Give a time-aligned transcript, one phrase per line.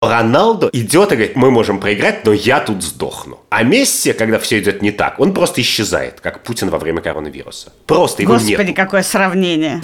[0.00, 3.40] Роналду идет и говорит, мы можем проиграть, но я тут сдохну.
[3.50, 7.72] А Месси, когда все идет не так, он просто исчезает, как Путин во время коронавируса.
[7.84, 8.76] Просто его Господи, нет.
[8.76, 9.82] какое сравнение.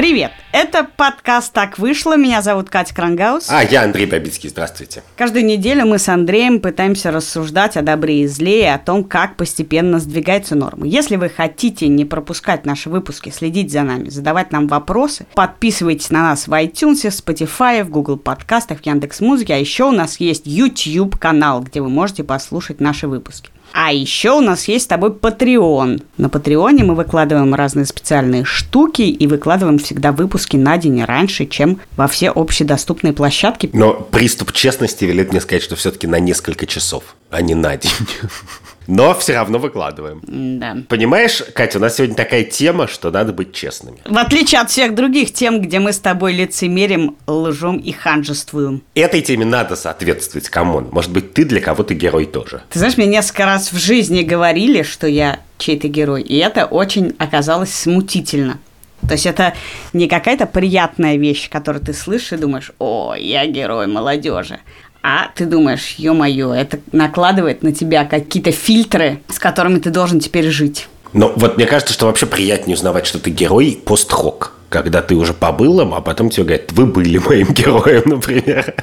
[0.00, 0.32] Привет!
[0.50, 2.16] Это подкаст «Так вышло».
[2.16, 3.50] Меня зовут Катя Крангаус.
[3.50, 5.02] А, я Андрей Бабицкий, здравствуйте.
[5.14, 9.36] Каждую неделю мы с Андреем пытаемся рассуждать о добре и зле и о том, как
[9.36, 10.88] постепенно сдвигаются нормы.
[10.88, 16.22] Если вы хотите не пропускать наши выпуски, следить за нами, задавать нам вопросы, подписывайтесь на
[16.22, 20.46] нас в iTunes, в Spotify, в Google подкастах, в Яндекс.Музыке, а еще у нас есть
[20.46, 23.50] YouTube-канал, где вы можете послушать наши выпуски.
[23.72, 26.02] А еще у нас есть с тобой Patreon.
[26.16, 31.80] На Патреоне мы выкладываем разные специальные штуки и выкладываем всегда выпуски на день раньше, чем
[31.96, 33.70] во все общедоступные площадки.
[33.72, 37.92] Но приступ честности велит мне сказать, что все-таки на несколько часов, а не на день.
[38.90, 40.20] Но все равно выкладываем.
[40.26, 40.78] Да.
[40.88, 43.98] Понимаешь, Катя, у нас сегодня такая тема, что надо быть честными.
[44.04, 48.82] В отличие от всех других тем, где мы с тобой лицемерим, лжем и ханжествуем.
[48.96, 50.88] Этой теме надо соответствовать, come on.
[50.90, 52.62] Может быть, ты для кого-то герой тоже.
[52.70, 57.14] Ты знаешь, мне несколько раз в жизни говорили, что я чей-то герой, и это очень
[57.18, 58.58] оказалось смутительно.
[59.06, 59.54] То есть это
[59.92, 64.60] не какая-то приятная вещь, которую ты слышишь и думаешь, о, я герой молодежи.
[65.02, 70.50] А ты думаешь, ё-моё, это накладывает на тебя какие-то фильтры, с которыми ты должен теперь
[70.50, 70.88] жить.
[71.12, 74.54] Но вот мне кажется, что вообще приятнее узнавать, что ты герой пост-хок.
[74.68, 78.74] Когда ты уже побыл им, а потом тебе говорят, вы были моим героем, например.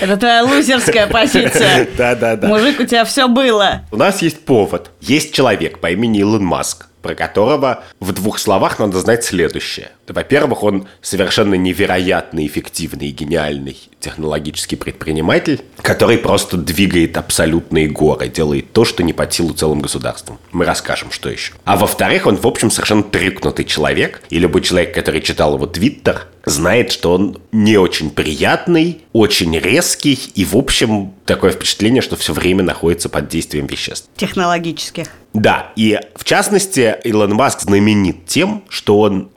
[0.00, 1.86] Это твоя лузерская позиция.
[1.96, 2.48] Да-да-да.
[2.48, 3.82] Мужик, у тебя все было.
[3.92, 4.90] У нас есть повод.
[5.00, 9.90] Есть человек по имени Илон Маск, про которого в двух словах надо знать следующее.
[10.12, 18.72] Во-первых, он совершенно невероятно эффективный и гениальный технологический предприниматель, который просто двигает абсолютные горы, делает
[18.72, 20.38] то, что не под силу целым государствам.
[20.52, 21.52] Мы расскажем, что еще.
[21.64, 24.22] А во-вторых, он, в общем, совершенно трюкнутый человек.
[24.30, 30.18] И любой человек, который читал его твиттер, знает, что он не очень приятный, очень резкий
[30.34, 34.08] и, в общем, такое впечатление, что все время находится под действием веществ.
[34.16, 35.06] Технологических.
[35.32, 39.30] Да, и в частности, Илон Маск знаменит тем, что он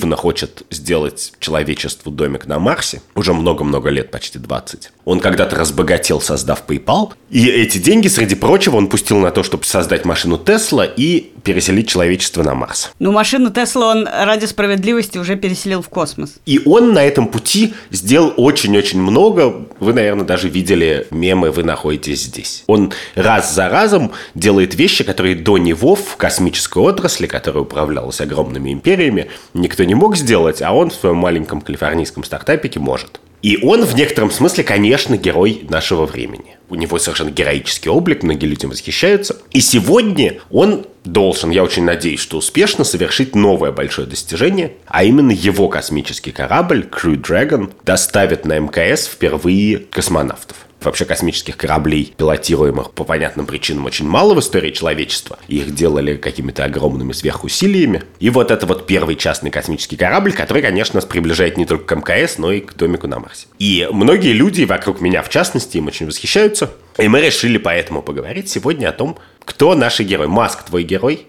[0.00, 3.00] обсессивно хочет сделать человечеству домик на Марсе.
[3.14, 4.90] Уже много-много лет, почти 20.
[5.04, 7.12] Он когда-то разбогател, создав PayPal.
[7.30, 11.88] И эти деньги, среди прочего, он пустил на то, чтобы создать машину Тесла и переселить
[11.88, 12.92] человечество на Марс.
[12.98, 16.36] Ну, машину Тесла он ради справедливости уже переселил в космос.
[16.46, 19.66] И он на этом пути сделал очень-очень много.
[19.80, 22.64] Вы, наверное, даже видели мемы «Вы находитесь здесь».
[22.66, 28.72] Он раз за разом делает вещи, которые до него в космической отрасли, которая управлялась огромными
[28.72, 33.18] империями, никто не мог сделать, а он в своем маленьком калифорнийском стартапике может.
[33.42, 36.58] И он в некотором смысле, конечно, герой нашего времени.
[36.68, 39.38] У него совершенно героический облик, многие люди восхищаются.
[39.50, 45.32] И сегодня он должен, я очень надеюсь, что успешно совершить новое большое достижение, а именно
[45.32, 50.66] его космический корабль Crew Dragon доставит на МКС впервые космонавтов.
[50.80, 55.38] Вообще космических кораблей, пилотируемых по понятным причинам, очень мало в истории человечества.
[55.46, 58.02] Их делали какими-то огромными сверхусилиями.
[58.18, 61.98] И вот это вот первый частный космический корабль, который, конечно, нас приближает не только к
[61.98, 63.46] МКС, но и к домику на Марсе.
[63.58, 66.70] И многие люди, вокруг меня в частности, им очень восхищаются.
[66.98, 70.28] И мы решили поэтому поговорить сегодня о том, кто наши герои.
[70.28, 71.26] Маск, твой герой?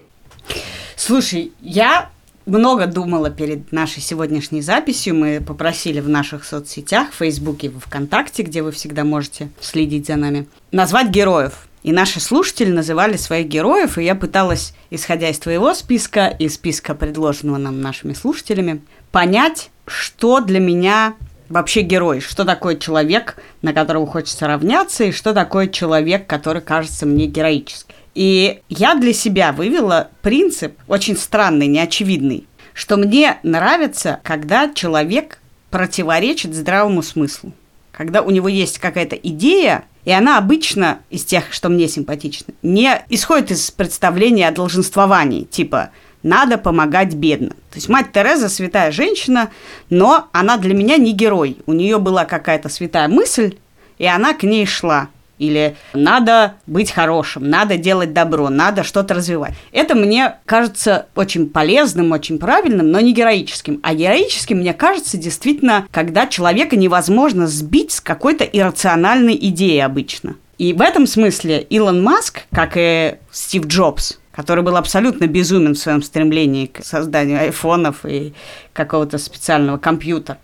[0.96, 2.10] Слушай, я
[2.46, 5.14] много думала перед нашей сегодняшней записью.
[5.14, 10.16] Мы попросили в наших соцсетях, в Фейсбуке, в ВКонтакте, где вы всегда можете следить за
[10.16, 11.68] нами, назвать героев.
[11.82, 16.94] И наши слушатели называли своих героев, и я пыталась, исходя из твоего списка и списка,
[16.94, 21.14] предложенного нам нашими слушателями, понять, что для меня
[21.48, 27.04] вообще герой, что такое человек, на которого хочется равняться, и что такое человек, который кажется
[27.04, 27.94] мне героическим.
[28.14, 35.40] И я для себя вывела принцип очень странный, неочевидный, что мне нравится, когда человек
[35.70, 37.52] противоречит здравому смыслу.
[37.90, 43.02] Когда у него есть какая-то идея, и она обычно из тех, что мне симпатичны, не
[43.08, 45.90] исходит из представления о долженствовании, типа
[46.22, 47.54] надо помогать бедным.
[47.70, 49.50] То есть мать Тереза святая женщина,
[49.90, 51.58] но она для меня не герой.
[51.66, 53.56] У нее была какая-то святая мысль,
[53.98, 55.08] и она к ней шла.
[55.42, 59.54] Или надо быть хорошим, надо делать добро, надо что-то развивать.
[59.72, 63.80] Это мне кажется очень полезным, очень правильным, но не героическим.
[63.82, 70.36] А героическим, мне кажется, действительно, когда человека невозможно сбить с какой-то иррациональной идеи обычно.
[70.58, 75.78] И в этом смысле Илон Маск, как и Стив Джобс, который был абсолютно безумен в
[75.78, 78.32] своем стремлении к созданию айфонов и
[78.72, 80.38] какого-то специального компьютера,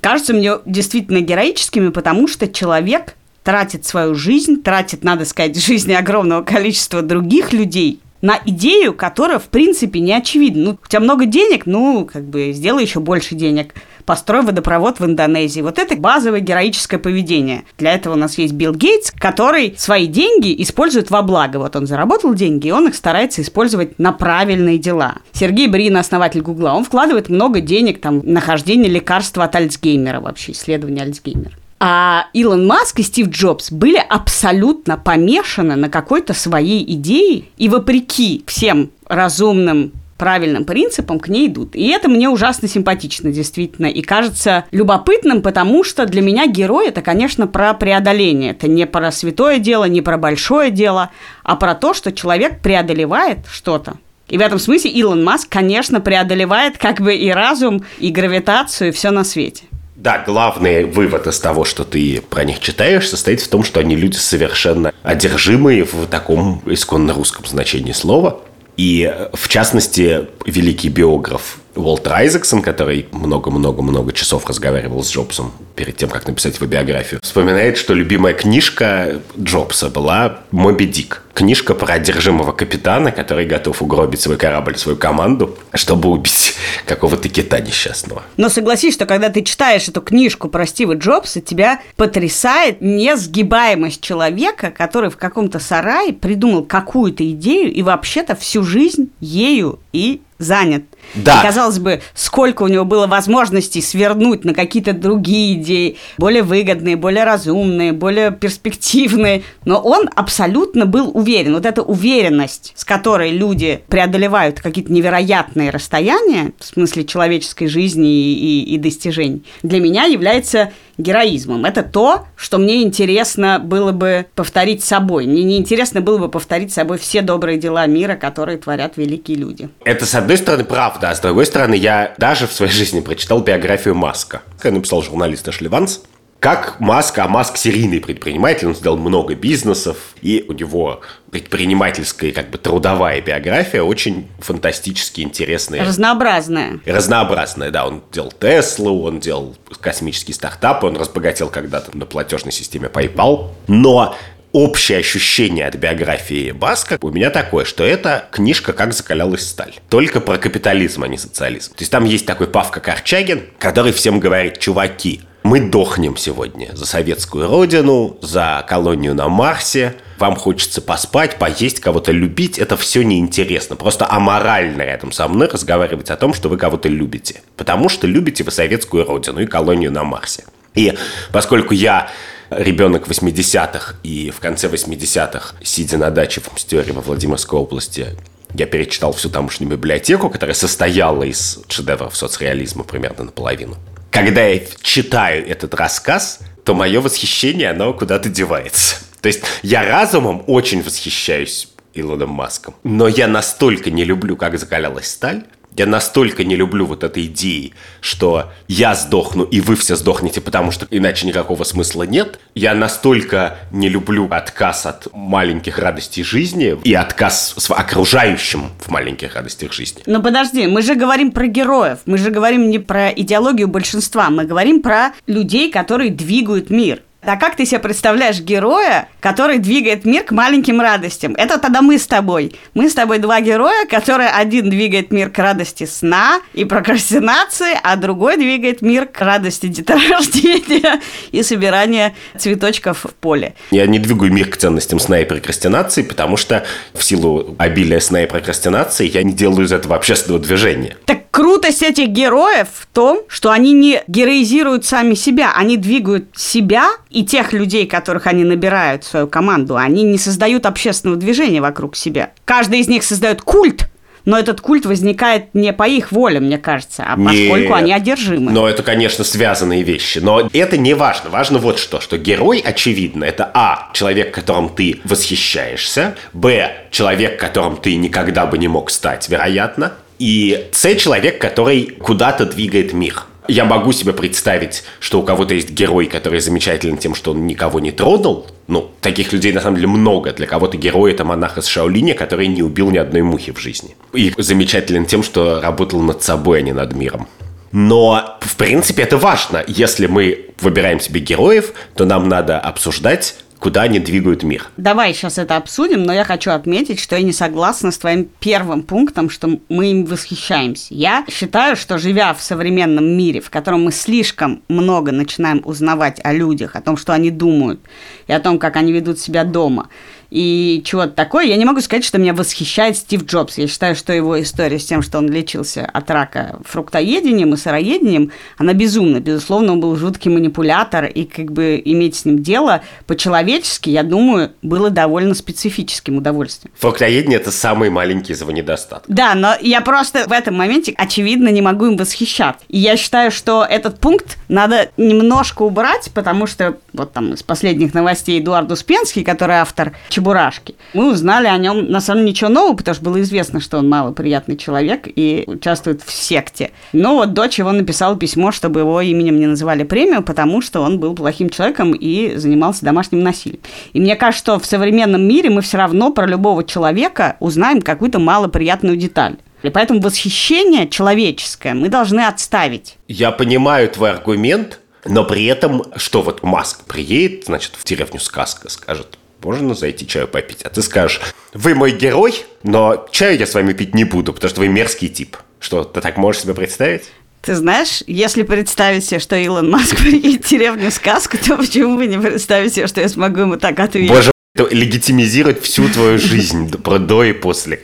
[0.00, 3.16] кажутся мне действительно героическими, потому что человек
[3.48, 9.44] тратит свою жизнь, тратит, надо сказать, жизни огромного количества других людей на идею, которая, в
[9.44, 10.64] принципе, не очевидна.
[10.64, 13.72] Ну, у тебя много денег, ну, как бы, сделай еще больше денег.
[14.04, 15.62] Построй водопровод в Индонезии.
[15.62, 17.64] Вот это базовое героическое поведение.
[17.78, 21.56] Для этого у нас есть Билл Гейтс, который свои деньги использует во благо.
[21.56, 25.20] Вот он заработал деньги, и он их старается использовать на правильные дела.
[25.32, 30.52] Сергей Брин, основатель Гугла, он вкладывает много денег там, в нахождение лекарства от Альцгеймера вообще,
[30.52, 31.54] исследование Альцгеймера.
[31.80, 38.44] А Илон Маск и Стив Джобс были абсолютно помешаны на какой-то своей идее, и вопреки
[38.46, 41.76] всем разумным правильным принципам к ней идут.
[41.76, 43.86] И это мне ужасно симпатично, действительно.
[43.86, 48.50] И кажется любопытным, потому что для меня герой– это, конечно, про преодоление.
[48.50, 51.10] Это не про святое дело, не про большое дело,
[51.44, 53.94] а про то, что человек преодолевает что-то.
[54.28, 58.92] И в этом смысле Илон Маск, конечно, преодолевает как бы и разум, и гравитацию, и
[58.92, 59.64] все на свете.
[59.98, 63.96] Да, главный вывод из того, что ты про них читаешь, состоит в том, что они
[63.96, 68.40] люди совершенно одержимые в таком исконно русском значении слова.
[68.76, 76.08] И, в частности, великий биограф Уолтер Айзексон, который много-много-много часов разговаривал с Джобсом перед тем,
[76.08, 81.22] как написать его биографию, вспоминает, что любимая книжка Джобса была «Моби Дик».
[81.34, 87.60] Книжка про одержимого капитана, который готов угробить свой корабль, свою команду, чтобы убить какого-то кита
[87.60, 88.24] несчастного.
[88.36, 94.72] Но согласись, что когда ты читаешь эту книжку про Стива Джобса, тебя потрясает несгибаемость человека,
[94.76, 100.84] который в каком-то сарае придумал какую-то идею и вообще-то всю жизнь ею и занят.
[101.14, 101.40] Да.
[101.40, 106.96] И, казалось бы, сколько у него было возможностей свернуть на какие-то другие идеи, более выгодные,
[106.96, 109.42] более разумные, более перспективные.
[109.64, 111.54] Но он абсолютно был уверен.
[111.54, 118.34] Вот эта уверенность, с которой люди преодолевают какие-то невероятные расстояния, в смысле человеческой жизни и,
[118.34, 121.64] и, и достижений, для меня является героизмом.
[121.64, 125.26] Это то, что мне интересно было бы повторить собой.
[125.26, 129.68] Мне не интересно было бы повторить собой все добрые дела мира, которые творят великие люди.
[129.84, 133.40] Это, с одной стороны, правда, а с другой стороны, я даже в своей жизни прочитал
[133.40, 134.42] биографию Маска.
[134.62, 136.02] Я написал журналист Эшли Ванс.
[136.40, 141.00] Как Маск, а Маск серийный предприниматель, он сделал много бизнесов, и у него
[141.32, 145.84] предпринимательская, как бы трудовая биография очень фантастически интересная.
[145.84, 146.78] Разнообразная.
[146.86, 147.88] Разнообразная, да.
[147.88, 153.50] Он делал Теслу, он делал космические стартапы, он разбогател когда-то на платежной системе PayPal.
[153.66, 154.14] Но
[154.52, 159.74] общее ощущение от биографии Баска у меня такое, что это книжка «Как закалялась сталь».
[159.88, 161.72] Только про капитализм, а не социализм.
[161.74, 166.84] То есть там есть такой Павка Корчагин, который всем говорит, чуваки, мы дохнем сегодня за
[166.84, 169.94] советскую родину, за колонию на Марсе.
[170.18, 172.58] Вам хочется поспать, поесть, кого-то любить.
[172.58, 173.76] Это все неинтересно.
[173.76, 177.42] Просто аморально рядом со мной разговаривать о том, что вы кого-то любите.
[177.56, 180.44] Потому что любите вы советскую родину и колонию на Марсе.
[180.74, 180.92] И
[181.32, 182.10] поскольку я
[182.50, 188.16] ребенок 80-х, и в конце 80-х, сидя на даче в Мстере во Владимирской области,
[188.54, 193.76] я перечитал всю тамошнюю библиотеку, которая состояла из шедевров соцреализма примерно наполовину
[194.10, 198.96] когда я читаю этот рассказ, то мое восхищение, оно куда-то девается.
[199.20, 205.08] То есть я разумом очень восхищаюсь Илоном Маском, но я настолько не люблю, как закалялась
[205.10, 205.44] сталь,
[205.76, 210.70] я настолько не люблю вот этой идеи, что я сдохну, и вы все сдохнете, потому
[210.70, 212.40] что иначе никакого смысла нет.
[212.54, 219.36] Я настолько не люблю отказ от маленьких радостей жизни и отказ с окружающим в маленьких
[219.36, 220.02] радостях жизни.
[220.06, 224.44] Но подожди, мы же говорим про героев, мы же говорим не про идеологию большинства, мы
[224.44, 227.02] говорим про людей, которые двигают мир.
[227.20, 231.34] А как ты себе представляешь героя, который двигает мир к маленьким радостям?
[231.34, 232.54] Это тогда мы с тобой.
[232.74, 237.96] Мы с тобой два героя, которые один двигает мир к радости сна и прокрастинации, а
[237.96, 241.00] другой двигает мир к радости деторождения
[241.32, 243.54] и собирания цветочков в поле.
[243.72, 248.22] Я не двигаю мир к ценностям сна и прокрастинации, потому что в силу обилия сна
[248.22, 250.96] и прокрастинации я не делаю из этого общественного движения.
[251.04, 256.88] Так крутость этих героев в том, что они не героизируют сами себя, они двигают себя
[257.18, 261.96] и тех людей, которых они набирают в свою команду, они не создают общественного движения вокруг
[261.96, 262.30] себя.
[262.44, 263.90] Каждый из них создает культ,
[264.24, 267.72] но этот культ возникает не по их воле, мне кажется, а поскольку Нет.
[267.72, 268.52] они одержимы.
[268.52, 270.20] Но это, конечно, связанные вещи.
[270.20, 271.30] Но это не важно.
[271.30, 277.78] Важно вот что, что герой, очевидно, это А, человек, которым ты восхищаешься, Б, человек, которым
[277.78, 283.64] ты никогда бы не мог стать, вероятно, и С, человек, который куда-то двигает мир я
[283.64, 287.90] могу себе представить, что у кого-то есть герой, который замечателен тем, что он никого не
[287.90, 288.46] тронул.
[288.66, 290.32] Ну, таких людей на самом деле много.
[290.32, 293.96] Для кого-то герой это монах из Шаолиня, который не убил ни одной мухи в жизни.
[294.12, 297.26] И замечателен тем, что работал над собой, а не над миром.
[297.72, 299.64] Но, в принципе, это важно.
[299.66, 304.70] Если мы выбираем себе героев, то нам надо обсуждать куда они двигают мир.
[304.76, 308.82] Давай сейчас это обсудим, но я хочу отметить, что я не согласна с твоим первым
[308.82, 310.94] пунктом, что мы им восхищаемся.
[310.94, 316.32] Я считаю, что живя в современном мире, в котором мы слишком много начинаем узнавать о
[316.32, 317.80] людях, о том, что они думают,
[318.26, 319.88] и о том, как они ведут себя дома,
[320.30, 321.46] и чего-то такое.
[321.46, 323.58] Я не могу сказать, что меня восхищает Стив Джобс.
[323.58, 328.32] Я считаю, что его история с тем, что он лечился от рака фруктоедением и сыроедением,
[328.56, 329.20] она безумна.
[329.20, 334.52] Безусловно, он был жуткий манипулятор, и как бы иметь с ним дело по-человечески, я думаю,
[334.62, 336.72] было довольно специфическим удовольствием.
[336.78, 339.14] Фруктоедение– это самый маленький из его недостатков.
[339.14, 342.64] Да, но я просто в этом моменте, очевидно, не могу им восхищаться.
[342.68, 347.94] И я считаю, что этот пункт надо немножко убрать, потому что вот там из последних
[347.94, 350.74] новостей Эдуард Успенский, который автор Чебурашки.
[350.94, 353.88] Мы узнали о нем, на самом деле, ничего нового, потому что было известно, что он
[353.88, 356.72] малоприятный человек и участвует в секте.
[356.92, 360.98] Но вот дочь его написала письмо, чтобы его именем не называли премию, потому что он
[360.98, 363.60] был плохим человеком и занимался домашним насилием.
[363.92, 368.18] И мне кажется, что в современном мире мы все равно про любого человека узнаем какую-то
[368.18, 369.36] малоприятную деталь.
[369.62, 372.96] И поэтому восхищение человеческое мы должны отставить.
[373.06, 378.68] Я понимаю твой аргумент, но при этом, что вот Маск приедет, значит, в деревню Сказка,
[378.68, 380.62] скажет, можно зайти чаю попить?
[380.62, 381.20] А ты скажешь,
[381.54, 385.08] вы мой герой, но чаю я с вами пить не буду, потому что вы мерзкий
[385.08, 385.36] тип.
[385.60, 387.04] Что, ты так можешь себе представить?
[387.42, 392.06] Ты знаешь, если представить себе, что Илон Маск приедет в деревню сказку, то почему бы
[392.06, 394.10] не представить себе, что я смогу ему так ответить?
[394.10, 397.80] Боже, это легитимизирует всю твою жизнь, про до и после.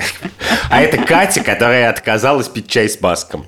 [0.70, 3.46] А это Катя, которая отказалась пить чай с Маском.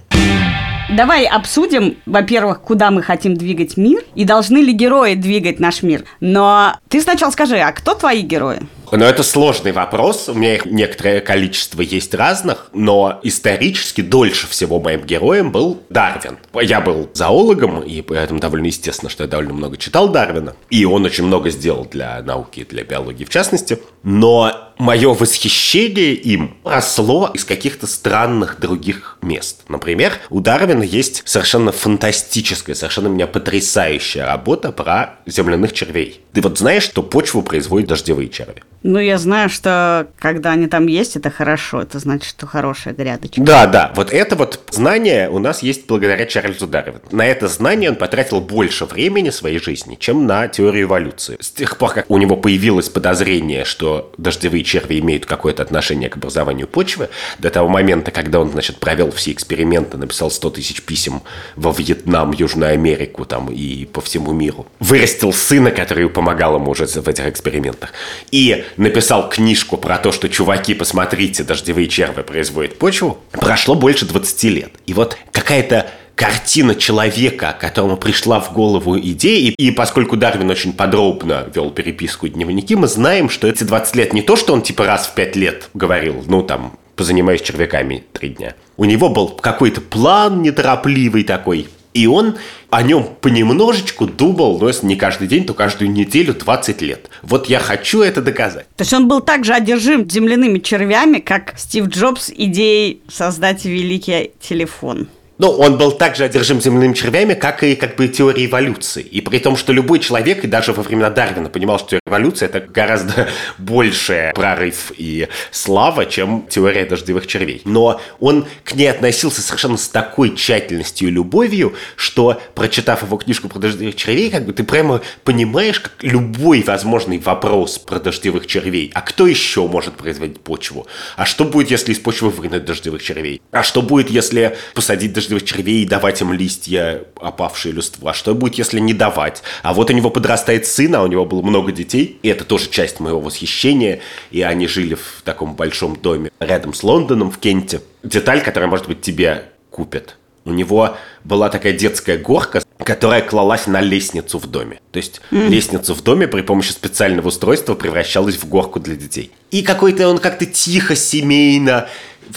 [0.89, 6.05] Давай обсудим, во-первых, куда мы хотим двигать мир и должны ли герои двигать наш мир.
[6.21, 8.61] Но ты сначала скажи, а кто твои герои?
[8.93, 10.29] Но это сложный вопрос.
[10.29, 16.39] У меня их некоторое количество есть разных, но исторически дольше всего моим героем был Дарвин.
[16.55, 20.55] Я был зоологом, и поэтому довольно естественно, что я довольно много читал Дарвина.
[20.71, 23.81] И он очень много сделал для науки, для биологии в частности.
[24.05, 29.63] Но мое восхищение им росло из каких-то странных других мест.
[29.69, 36.21] Например, у Дарвина есть совершенно фантастическая, совершенно меня потрясающая работа про земляных червей.
[36.33, 38.63] Ты вот знаешь, что почву производят дождевые черви?
[38.83, 41.83] Ну, я знаю, что когда они там есть, это хорошо.
[41.83, 43.41] Это значит, что хорошая грядочка.
[43.41, 43.93] Да, да.
[43.97, 47.01] Вот это вот знание у нас есть благодаря Чарльзу Дарвину.
[47.11, 51.37] На это знание он потратил больше времени своей жизни, чем на теорию эволюции.
[51.41, 56.17] С тех пор, как у него появилось подозрение, что дождевые черви имеют какое-то отношение к
[56.17, 57.09] образованию почвы,
[57.39, 61.23] до того момента, когда он, значит, провел все эксперименты, написал 100 тысяч писем
[61.55, 66.87] во Вьетнам, Южную Америку там и по всему миру, вырастил сына, который помогал ему уже
[66.87, 67.93] в этих экспериментах.
[68.31, 74.45] И написал книжку про то, что чуваки, посмотрите, дождевые черви производят почву, прошло больше 20
[74.45, 74.73] лет.
[74.87, 80.73] И вот какая-то картина человека, которому пришла в голову идея, и, и поскольку Дарвин очень
[80.73, 84.63] подробно вел переписку и дневники, мы знаем, что эти 20 лет не то, что он
[84.63, 88.55] типа раз в 5 лет говорил, ну там, позанимаюсь червяками три дня.
[88.77, 92.37] У него был какой-то план неторопливый такой, и он
[92.71, 97.09] о нем понемножечку думал, но если не каждый день, то каждую неделю 20 лет.
[97.23, 98.67] Вот я хочу это доказать.
[98.77, 104.33] То есть он был так же одержим земляными червями, как Стив Джобс идеей создать великий
[104.41, 105.09] телефон.
[105.39, 109.03] Ну, он был также одержим земными червями, как и как бы теория эволюции.
[109.03, 112.61] И при том, что любой человек, и даже во времена Дарвина, понимал, что эволюция– это
[112.61, 113.29] гораздо
[113.59, 117.61] больший прорыв и слава, чем теория дождевых червей.
[117.67, 123.49] Но он к ней относился совершенно с такой тщательностью и любовью, что, прочитав его книжку
[123.49, 128.91] про дождевых червей, как бы ты прямо понимаешь, как любой возможный вопрос про дождевых червей.
[128.95, 130.87] А кто еще может производить почву?
[131.17, 133.43] А что будет, если из почвы вынуть дождевых червей?
[133.51, 138.15] А что будет, если посадить дождевых дождевых червей и давать им листья, опавшие листва.
[138.15, 139.43] Что будет, если не давать?
[139.63, 142.71] А вот у него подрастает сын, а у него было много детей, и это тоже
[142.71, 147.81] часть моего восхищения, и они жили в таком большом доме рядом с Лондоном, в Кенте.
[148.03, 150.17] Деталь, которая, может быть, тебе купят.
[150.45, 154.79] У него была такая детская горка, которая клалась на лестницу в доме.
[154.93, 155.49] То есть mm.
[155.49, 159.33] лестницу в доме при помощи специального устройства превращалась в горку для детей.
[159.51, 161.89] И какой-то он как-то тихо, семейно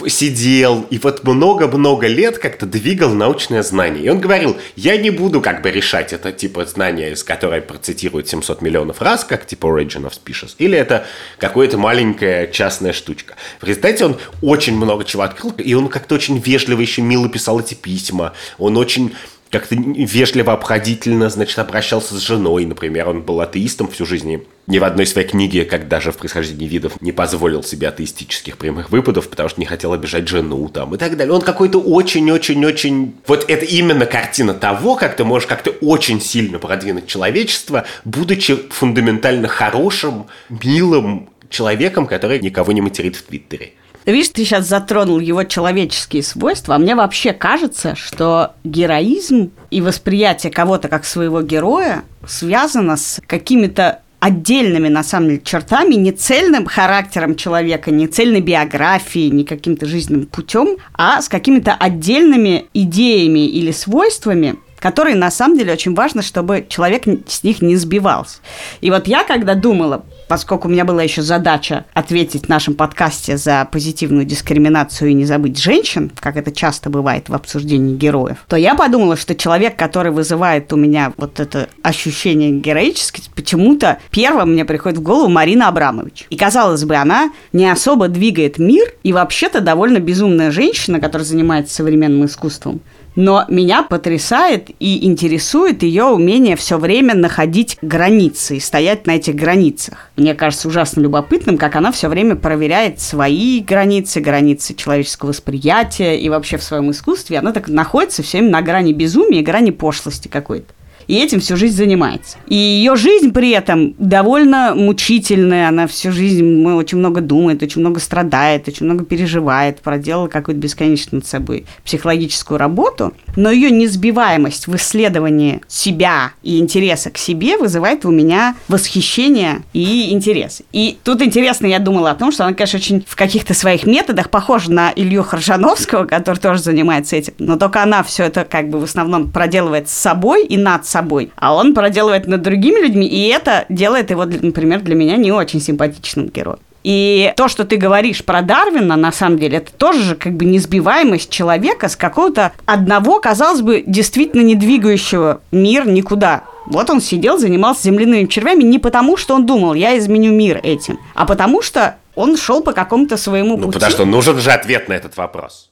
[0.08, 4.04] сидел и вот много-много лет как-то двигал научное знание.
[4.04, 8.28] И он говорил, я не буду как бы решать это типа знания, с которой процитируют
[8.28, 11.06] 700 миллионов раз, как типа Origin of Species, или это
[11.38, 13.36] какая-то маленькая частная штучка.
[13.60, 17.60] В результате он очень много чего открыл, и он как-то очень вежливо еще мило писал
[17.60, 18.34] эти письма.
[18.58, 19.14] Он очень
[19.50, 23.10] как-то вежливо, обходительно, значит, обращался с женой, например.
[23.10, 24.44] Он был атеистом всю жизнь.
[24.68, 28.92] Ни в одной своей книге, как даже в «Происхождении видов», не позволил себе атеистических прямых
[28.92, 31.34] выпадов, потому что не хотел обижать жену там и так далее.
[31.34, 33.16] Он какой-то очень-очень-очень...
[33.26, 39.48] Вот это именно картина того, как ты можешь как-то очень сильно продвинуть человечество, будучи фундаментально
[39.48, 43.74] хорошим, милым человеком, который никого не материт в Твиттере.
[44.12, 50.52] Видишь, ты сейчас затронул его человеческие свойства, а мне вообще кажется, что героизм и восприятие
[50.52, 57.36] кого-то как своего героя связано с какими-то отдельными, на самом деле, чертами, не цельным характером
[57.36, 64.56] человека, не цельной биографией, не каким-то жизненным путем, а с какими-то отдельными идеями или свойствами,
[64.80, 68.40] которые на самом деле очень важно, чтобы человек с них не сбивался.
[68.82, 73.36] И вот я, когда думала поскольку у меня была еще задача ответить в нашем подкасте
[73.36, 78.56] за позитивную дискриминацию и не забыть женщин, как это часто бывает в обсуждении героев, то
[78.56, 84.64] я подумала, что человек, который вызывает у меня вот это ощущение героическости, почему-то первым мне
[84.66, 86.28] приходит в голову Марина Абрамович.
[86.30, 91.74] И, казалось бы, она не особо двигает мир, и вообще-то довольно безумная женщина, которая занимается
[91.74, 92.82] современным искусством
[93.16, 99.36] но меня потрясает и интересует ее умение все время находить границы и стоять на этих
[99.36, 100.10] границах.
[100.16, 106.30] Мне кажется ужасно любопытным, как она все время проверяет свои границы, границы человеческого восприятия и
[106.30, 107.40] вообще в своем искусстве.
[107.40, 110.74] Она так находится все время на грани безумия, грани пошлости какой-то
[111.10, 112.38] и этим всю жизнь занимается.
[112.48, 118.00] И ее жизнь при этом довольно мучительная, она всю жизнь очень много думает, очень много
[118.00, 124.76] страдает, очень много переживает, проделала какую-то бесконечно над собой психологическую работу, но ее несбиваемость в
[124.76, 130.62] исследовании себя и интереса к себе вызывает у меня восхищение и интерес.
[130.74, 134.30] И тут интересно, я думала о том, что она, конечно, очень в каких-то своих методах
[134.30, 138.80] похожа на Илью Харжановского, который тоже занимается этим, но только она все это как бы
[138.80, 143.28] в основном проделывает с собой и над собой а он проделывает над другими людьми, и
[143.30, 146.60] это делает его, например, для меня не очень симпатичным героем.
[146.84, 150.46] И то, что ты говоришь про Дарвина, на самом деле, это тоже же как бы
[150.46, 156.44] несбиваемость человека с какого-то одного, казалось бы, действительно не двигающего мир никуда.
[156.66, 161.00] Вот он сидел, занимался земляными червями не потому, что он думал, я изменю мир этим,
[161.16, 163.74] а потому что он шел по какому-то своему ну, пути.
[163.74, 165.72] потому что нужен же ответ на этот вопрос.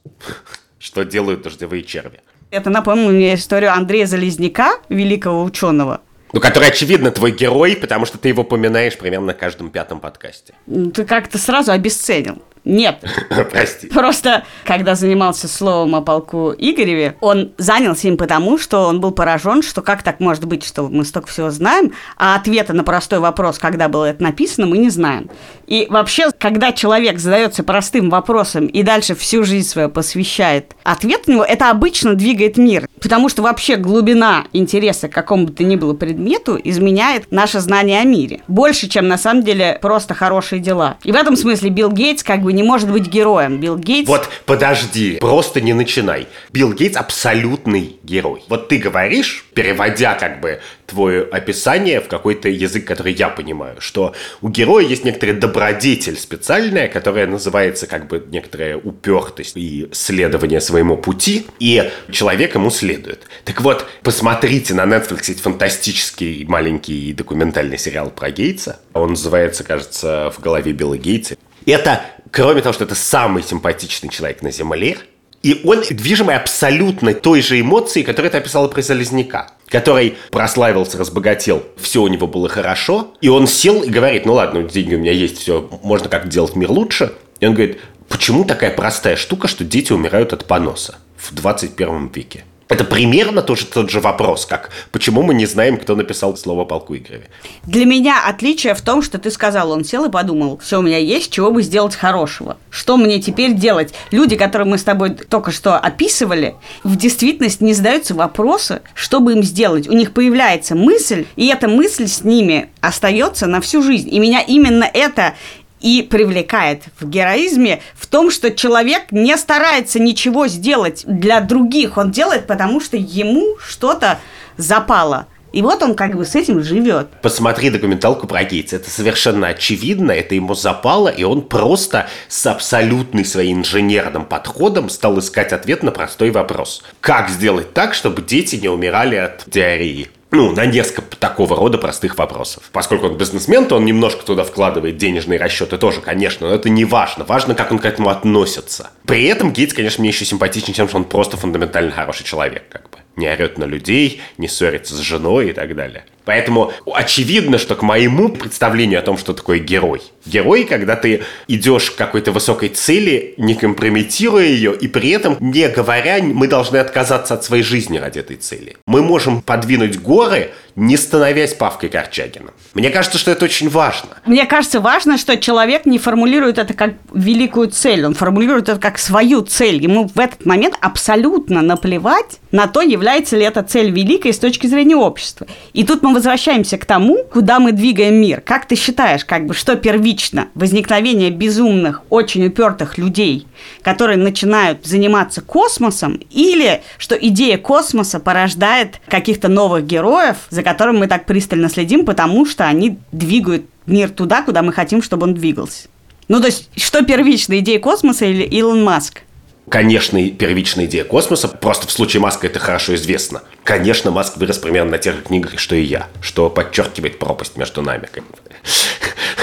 [0.80, 2.22] Что делают дождевые черви?
[2.50, 6.02] Это напомнило мне историю Андрея Залезняка, великого ученого,
[6.34, 10.54] ну, который, очевидно, твой герой, потому что ты его поминаешь примерно на каждом пятом подкасте.
[10.94, 12.42] Ты как-то сразу обесценил.
[12.68, 13.02] Нет.
[13.52, 13.88] Прости.
[13.88, 19.64] Просто, когда занимался словом о полку Игореве, он занялся им потому, что он был поражен,
[19.64, 23.58] что как так может быть, что мы столько всего знаем, а ответа на простой вопрос,
[23.58, 25.30] когда было это написано, мы не знаем.
[25.66, 31.34] И вообще, когда человек задается простым вопросом и дальше всю жизнь свою посвящает ответ на
[31.34, 32.88] него, это обычно двигает мир.
[33.02, 38.00] Потому что вообще глубина интереса к какому бы то ни было предмету изменяет наше знание
[38.00, 38.42] о мире.
[38.48, 40.98] Больше, чем на самом деле просто хорошие дела.
[41.04, 43.60] И в этом смысле Билл Гейтс как бы не может быть героем.
[43.60, 44.08] Билл Гейтс...
[44.08, 46.28] Вот, подожди, просто не начинай.
[46.52, 48.44] Билл Гейтс абсолютный герой.
[48.48, 54.16] Вот ты говоришь, переводя как бы твое описание в какой-то язык, который я понимаю, что
[54.42, 60.98] у героя есть некоторая добродетель специальная, которая называется как бы некоторая упертость и следование своему
[60.98, 63.28] пути, и человек ему следует.
[63.44, 68.80] Так вот, посмотрите на Netflix есть фантастический маленький документальный сериал про Гейтса.
[68.94, 71.36] Он называется, кажется, «В голове Билла Гейтса».
[71.66, 74.98] Это, кроме того, что это самый симпатичный человек на Земле,
[75.44, 81.64] и он движимый абсолютно той же эмоцией, которую ты описала про Залезняка который прославился, разбогател,
[81.78, 85.12] все у него было хорошо, и он сел и говорит, ну ладно, деньги у меня
[85.12, 87.14] есть, все, можно как делать мир лучше.
[87.40, 92.46] И он говорит, почему такая простая штука, что дети умирают от поноса в 21 веке?
[92.70, 96.66] Это примерно тот же, тот же вопрос, как почему мы не знаем, кто написал слово
[96.66, 97.28] полку Игореве.
[97.64, 100.98] Для меня отличие в том, что ты сказал, он сел и подумал, все у меня
[100.98, 102.58] есть, чего бы сделать хорошего.
[102.70, 103.94] Что мне теперь делать?
[104.12, 109.34] Люди, которые мы с тобой только что описывали, в действительности не задаются вопросы, что бы
[109.34, 109.88] им сделать.
[109.88, 114.14] У них появляется мысль, и эта мысль с ними остается на всю жизнь.
[114.14, 115.36] И меня именно это
[115.82, 121.98] и привлекает в героизме в том, что человек не старается ничего сделать для других.
[121.98, 124.20] Он делает, потому что ему что-то
[124.58, 125.28] запало.
[125.54, 127.08] И вот он как бы с этим живет.
[127.22, 128.76] Посмотри документалку про Гейтса.
[128.76, 135.18] Это совершенно очевидно, это ему запало, и он просто с абсолютной своим инженерным подходом стал
[135.20, 136.84] искать ответ на простой вопрос.
[137.00, 140.10] Как сделать так, чтобы дети не умирали от диареи?
[140.32, 142.70] Ну, на несколько такого рода простых вопросов.
[142.74, 146.86] Поскольку он бизнесмен, то он немножко туда вкладывает денежные расчеты тоже, конечно, но это не
[146.86, 147.24] важно.
[147.24, 148.90] Важно, как он к этому относится.
[149.06, 152.90] При этом Гейтс, конечно, мне еще симпатичнее тем, что он просто фундаментально хороший человек, как
[152.90, 152.98] бы.
[153.16, 156.04] не орет на людей, не ссорится с женой и так далее.
[156.28, 160.02] Поэтому очевидно, что к моему представлению о том, что такое герой.
[160.26, 165.70] Герой, когда ты идешь к какой-то высокой цели, не компрометируя ее, и при этом не
[165.70, 168.76] говоря, мы должны отказаться от своей жизни ради этой цели.
[168.86, 172.52] Мы можем подвинуть горы, не становясь Павкой Корчагиным.
[172.74, 174.10] Мне кажется, что это очень важно.
[174.26, 179.00] Мне кажется, важно, что человек не формулирует это как великую цель, он формулирует это как
[179.00, 179.82] свою цель.
[179.82, 184.68] Ему в этот момент абсолютно наплевать на то, является ли эта цель великой с точки
[184.68, 185.48] зрения общества.
[185.72, 188.42] И тут мы возвращаемся к тому, куда мы двигаем мир.
[188.42, 190.48] Как ты считаешь, как бы, что первично?
[190.56, 193.48] Возникновение безумных, очень упертых людей,
[193.84, 201.08] которые начинают заниматься космосом, или что идея космоса порождает каких-то новых героев, за которыми мы
[201.08, 205.88] так пристально следим, потому что они двигают мир туда, куда мы хотим, чтобы он двигался.
[206.28, 209.22] Ну, то есть, что первично, идея космоса или Илон Маск?
[209.70, 213.44] Конечно, первичная идея космоса, просто в случае Маска это хорошо известно.
[213.64, 217.82] Конечно, Маск вырос примерно на тех же книгах, что и я, что подчеркивает пропасть между
[217.82, 218.08] нами.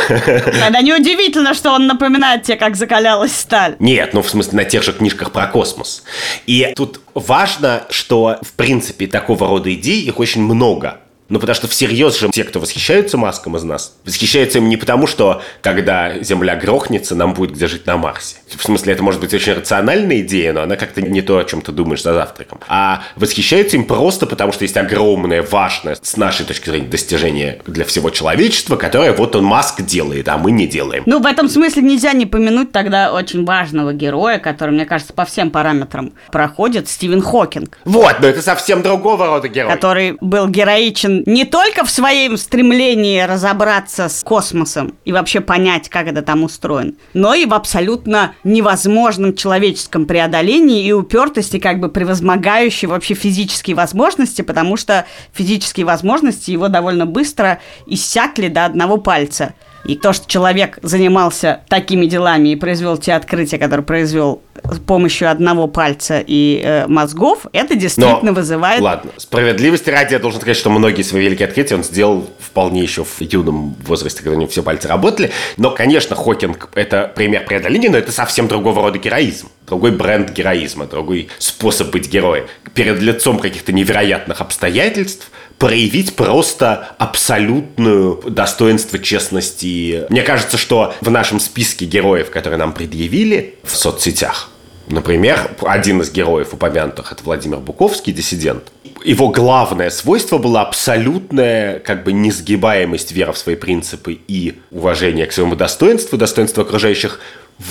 [0.08, 3.76] Тогда неудивительно, что он напоминает тебе, как закалялась сталь.
[3.78, 6.04] Нет, ну в смысле на тех же книжках про космос.
[6.46, 11.00] И тут важно, что в принципе такого рода идей их очень много.
[11.28, 15.06] Ну, потому что всерьез же те, кто восхищаются Маском из нас, восхищаются им не потому,
[15.06, 18.36] что когда Земля грохнется, нам будет где жить на Марсе.
[18.54, 21.62] В смысле, это может быть очень рациональная идея, но она как-то не то, о чем
[21.62, 22.60] ты думаешь за завтраком.
[22.68, 27.84] А восхищаются им просто потому, что есть огромное, важное, с нашей точки зрения, достижение для
[27.84, 31.04] всего человечества, которое вот он Маск делает, а мы не делаем.
[31.06, 35.24] Ну, в этом смысле нельзя не помянуть тогда очень важного героя, который, мне кажется, по
[35.24, 37.78] всем параметрам проходит, Стивен Хокинг.
[37.84, 39.72] Вот, но это совсем другого рода герой.
[39.72, 46.06] Который был героичен не только в своем стремлении разобраться с космосом и вообще понять, как
[46.06, 52.88] это там устроен, но и в абсолютно невозможном человеческом преодолении и упертости, как бы превозмогающей
[52.88, 59.54] вообще физические возможности, потому что физические возможности его довольно быстро иссякли до одного пальца.
[59.84, 65.30] И то, что человек занимался такими делами и произвел те открытия, которые произвел с помощью
[65.30, 68.80] одного пальца и э, мозгов, это действительно Но, вызывает...
[68.80, 73.04] Ладно, справедливости ради я должен сказать, что многие свои великие открытия он сделал вполне еще
[73.04, 75.32] в юном возрасте, когда у него все пальцы работали.
[75.58, 79.48] Но, конечно, Хокинг– это пример преодоления, но это совсем другого рода героизм.
[79.66, 82.46] Другой бренд героизма, другой способ быть героем.
[82.74, 90.04] Перед лицом каких-то невероятных обстоятельств– проявить просто абсолютную достоинство честности.
[90.10, 94.50] Мне кажется, что в нашем списке героев, которые нам предъявили в соцсетях,
[94.86, 98.70] Например, один из героев упомянутых, это Владимир Буковский, диссидент.
[99.02, 105.32] Его главное свойство было абсолютная как бы несгибаемость веры в свои принципы и уважение к
[105.32, 107.20] своему достоинству, достоинству окружающих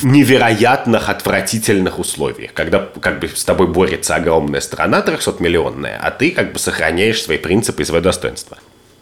[0.01, 6.53] невероятных, отвратительных условиях, когда как бы с тобой борется огромная страна 300-миллионная, а ты как
[6.53, 8.57] бы сохраняешь свои принципы и свое достоинство.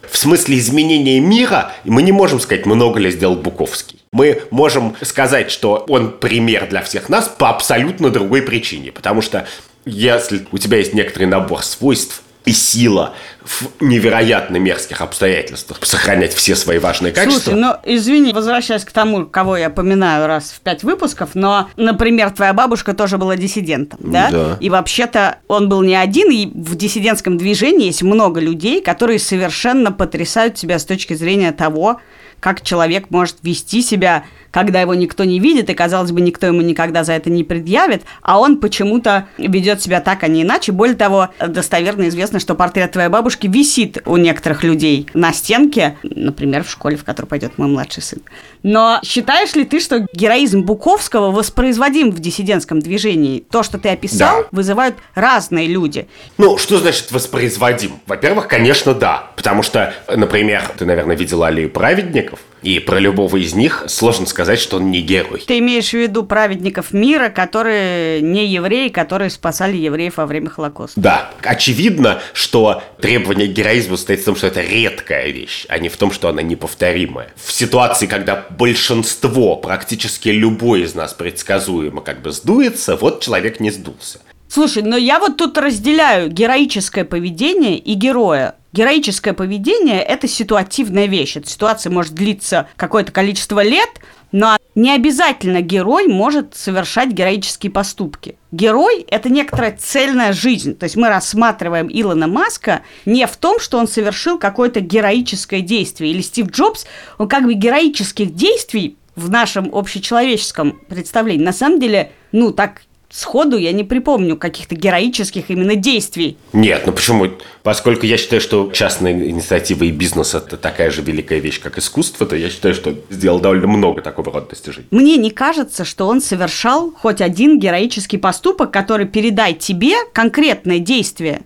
[0.09, 4.01] В смысле изменения мира мы не можем сказать, много ли сделал Буковский.
[4.11, 8.91] Мы можем сказать, что он пример для всех нас по абсолютно другой причине.
[8.91, 9.47] Потому что
[9.85, 16.55] если у тебя есть некоторый набор свойств, и сила в невероятно мерзких обстоятельствах сохранять все
[16.55, 17.51] свои важные качества.
[17.51, 22.31] Слушай, ну, извини, возвращаясь к тому, кого я поминаю раз в пять выпусков, но, например,
[22.31, 24.29] твоя бабушка тоже была диссидентом, да?
[24.31, 24.57] Да.
[24.59, 29.91] И вообще-то он был не один, и в диссидентском движении есть много людей, которые совершенно
[29.91, 31.99] потрясают тебя с точки зрения того,
[32.41, 36.59] как человек может вести себя, когда его никто не видит, и, казалось бы, никто ему
[36.61, 40.73] никогда за это не предъявит, а он почему-то ведет себя так, а не иначе.
[40.73, 46.65] Более того, достоверно известно, что портрет твоей бабушки висит у некоторых людей на стенке, например,
[46.65, 48.19] в школе, в которую пойдет мой младший сын.
[48.63, 53.45] Но считаешь ли ты, что героизм Буковского воспроизводим в диссидентском движении?
[53.49, 54.47] То, что ты описал, Да.
[54.51, 56.07] вызывают разные люди.
[56.37, 57.93] Ну, что значит воспроизводим?
[58.05, 59.29] Во-первых, конечно, да.
[59.37, 62.30] Потому что, например, ты, наверное, видела аллею праведников,
[62.61, 65.43] и про любого из них сложно сказать, что он не герой.
[65.45, 70.99] Ты имеешь в виду праведников мира, которые не евреи, которые спасали евреев во время Холокоста?
[70.99, 75.89] Да, очевидно, что требование к героизму состоит в том, что это редкая вещь, а не
[75.89, 77.33] в том, что она неповторимая.
[77.35, 83.71] В ситуации, когда большинство, практически любой из нас предсказуемо как бы сдуется, вот человек не
[83.71, 84.19] сдулся.
[84.47, 88.55] Слушай, но я вот тут разделяю героическое поведение и героя.
[88.73, 91.35] Героическое поведение– это ситуативная вещь.
[91.35, 93.89] Эта ситуация может длиться какое-то количество лет,
[94.31, 98.37] но не обязательно герой может совершать героические поступки.
[98.53, 100.77] Герой– это некоторая цельная жизнь.
[100.77, 106.11] То есть мы рассматриваем Илона Маска не в том, что он совершил какое-то героическое действие.
[106.11, 106.85] Или Стив Джобс,
[107.17, 113.57] он как бы героических действий в нашем общечеловеческом представлении на самом деле, ну, так сходу
[113.57, 116.37] я не припомню каких-то героических именно действий.
[116.53, 117.27] Нет, ну почему?
[117.63, 122.25] Поскольку я считаю, что частная инициатива и бизнес– это такая же великая вещь, как искусство,
[122.25, 124.87] то я считаю, что сделал довольно много такого рода достижений.
[124.91, 131.41] Мне не кажется, что он совершал хоть один героический поступок, который передай тебе конкретное действие,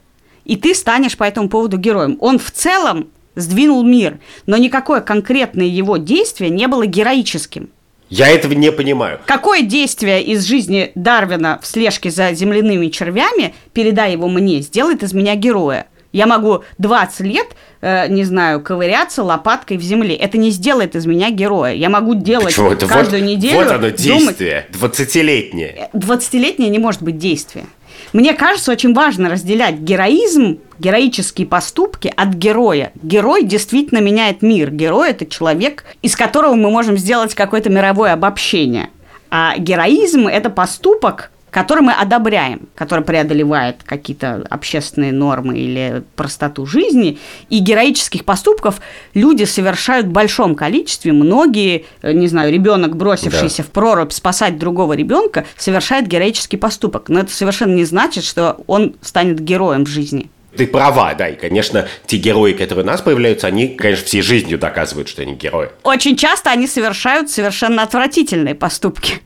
[0.46, 2.18] и ты станешь по этому поводу героем.
[2.20, 7.70] Он в целом сдвинул мир, но никакое конкретное его действие не было героическим.
[8.10, 9.20] Я этого не понимаю.
[9.26, 15.14] Какое действие из жизни Дарвина в слежке за земляными червями, передай его мне, сделает из
[15.14, 15.88] меня героя?
[16.16, 17.48] Я могу 20 лет,
[17.82, 20.16] э, не знаю, ковыряться лопаткой в земле.
[20.16, 21.74] Это не сделает из меня героя.
[21.74, 22.72] Я могу делать Почему?
[22.72, 23.58] Это каждую вот, неделю.
[23.58, 24.98] Вот оно действие, думать...
[24.98, 25.90] 20-летнее.
[25.94, 27.66] 20-летнее не может быть действие.
[28.16, 32.94] Мне кажется, очень важно разделять героизм, героические поступки от героя.
[33.04, 34.72] Герой действительно меняет мир.
[34.72, 38.90] Герой– это человек, из которого мы можем сделать какое-то мировое обобщение.
[39.30, 47.18] А героизм– это поступок, который мы одобряем, который преодолевает какие-то общественные нормы или простоту жизни.
[47.50, 48.82] И героических поступков
[49.14, 51.14] люди совершают в большом количестве.
[51.14, 53.64] Многие, э, не знаю, ребенок, бросившийся да.
[53.64, 57.08] в прорубь спасать другого ребенка, совершает героический поступок.
[57.08, 60.30] Но это совершенно не значит, что он станет героем в жизни.
[60.58, 64.58] Ты права, да, и, конечно, те герои, которые у нас появляются, они, конечно, всей жизнью
[64.58, 65.70] доказывают, что они герои.
[65.84, 69.22] Очень часто они совершают совершенно отвратительные поступки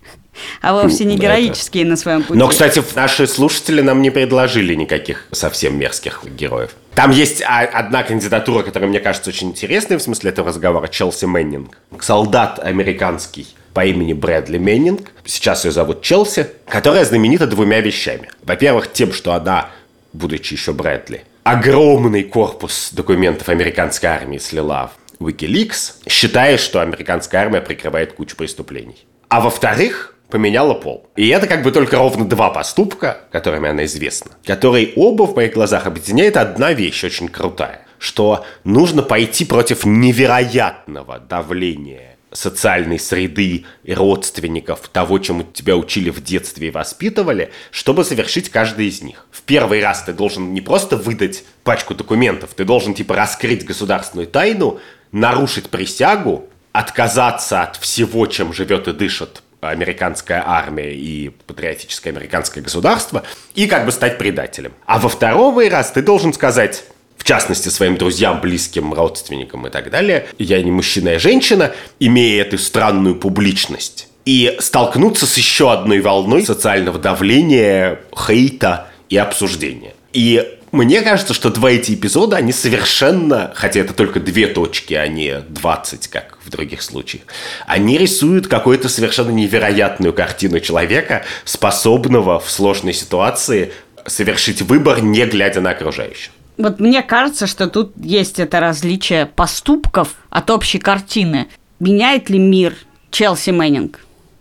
[0.62, 1.92] а вовсе не героические это...
[1.92, 2.40] на своем пути.
[2.40, 6.72] Но, кстати, наши слушатели нам не предложили никаких совсем мерзких героев.
[6.96, 11.78] Там есть одна кандидатура, которая мне кажется очень интересной в смысле этого разговора, Челси Мэннинг.
[12.02, 18.30] Солдат американский по имени Брэдли Меннинг, сейчас ее зовут Челси, которая знаменита двумя вещами.
[18.44, 19.70] Во-первых, тем, что она,
[20.12, 27.62] будучи еще Брэдли, огромный корпус документов американской армии слила в Wikileaks, считая, что американская армия
[27.62, 29.06] прикрывает кучу преступлений.
[29.30, 31.10] А во-вторых, поменяла пол.
[31.16, 35.54] И это как бы только ровно два поступка, которыми она известна, которые оба в моих
[35.54, 43.94] глазах объединяет одна вещь очень крутая, что нужно пойти против невероятного давления социальной среды и
[43.94, 49.26] родственников, того, чему тебя учили в детстве и воспитывали, чтобы совершить каждый из них.
[49.32, 54.28] В первый раз ты должен не просто выдать пачку документов, ты должен типа раскрыть государственную
[54.28, 54.80] тайну,
[55.12, 63.24] нарушить присягу, отказаться от всего, чем живет и дышит американская армия и патриотическое американское государство,
[63.56, 64.74] и как бы стать предателем.
[64.86, 66.84] А во второй раз ты должен сказать,
[67.18, 72.44] в частности, своим друзьям, близким, родственникам и так далее, я не мужчина, а женщина, имея
[72.44, 79.94] эту странную публичность, и столкнуться с еще одной волной социального давления, хейта и обсуждения.
[80.14, 85.08] И мне кажется, что два эти эпизода, они совершенно, хотя это только две точки, а
[85.08, 87.24] не 20, как в других случаях,
[87.66, 93.72] они рисуют какую-то совершенно невероятную картину человека, способного в сложной ситуации
[94.06, 96.32] совершить выбор, не глядя на окружающих.
[96.58, 101.48] Вот мне кажется, что тут есть это различие поступков от общей картины.
[101.80, 102.76] Меняет ли мир
[103.12, 104.00] Челси Мэннинг?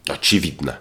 [0.09, 0.79] Очевидно.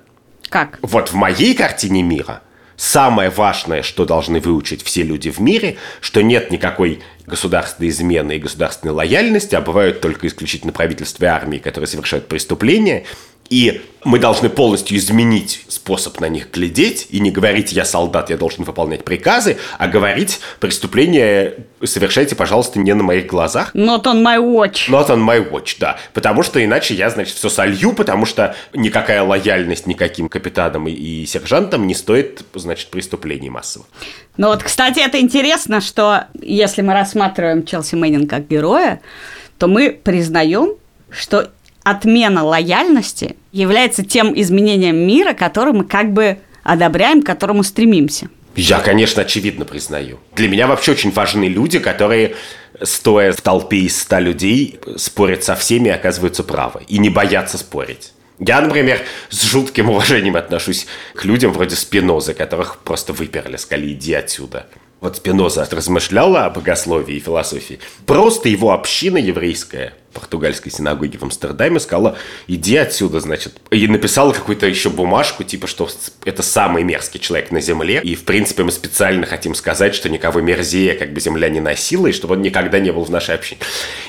[0.50, 0.80] Как?
[0.82, 2.42] Вот в моей картине мира
[2.78, 8.40] самое важное, что должны выучить все люди в мире, что нет никакой государственной измены и
[8.40, 13.04] государственной лояльности, а бывают только исключительно правительства и армии, которые совершают преступления,
[13.50, 18.38] и мы должны полностью изменить способ на них глядеть и не говорить «я солдат, я
[18.38, 23.76] должен выполнять приказы», а говорить «преступление совершайте, пожалуйста, не на моих глазах».
[23.76, 24.90] Not on my watch.
[24.90, 25.98] Not on my watch, да.
[26.14, 31.86] Потому что иначе я, значит, все солью, потому что никакая лояльность никаким капитанам и сержантам
[31.86, 33.88] не стоит, значит, преступлений массовых.
[34.38, 39.02] Ну вот, кстати, это интересно, что если мы рассматриваем Челси Мэннин как героя,
[39.58, 40.76] то мы признаем,
[41.10, 41.50] что
[41.90, 48.30] отмена лояльности является тем изменением мира, который мы как бы одобряем, к которому стремимся.
[48.56, 50.20] Я, конечно, очевидно признаю.
[50.36, 52.36] Для меня вообще очень важны люди, которые,
[52.82, 56.82] стоя в толпе из ста людей, спорят со всеми и оказываются правы.
[56.88, 58.14] И не боятся спорить.
[58.40, 64.14] Я, например, с жутким уважением отношусь к людям вроде Спиноза, которых просто выперли, сказали, иди
[64.14, 64.66] отсюда.
[65.00, 67.80] Вот Спиноза размышляла о богословии и философии.
[68.06, 72.18] Просто его община еврейская– португальской синагоги в Амстердаме, сказала,
[72.48, 73.56] иди отсюда, значит.
[73.72, 75.90] И написала какую-то еще бумажку, типа, что
[76.26, 78.02] это самый мерзкий человек на Земле.
[78.04, 82.08] И, в принципе, мы специально хотим сказать, что никого мерзее как бы Земля не носила,
[82.08, 83.62] и чтобы он никогда не был в нашей общине.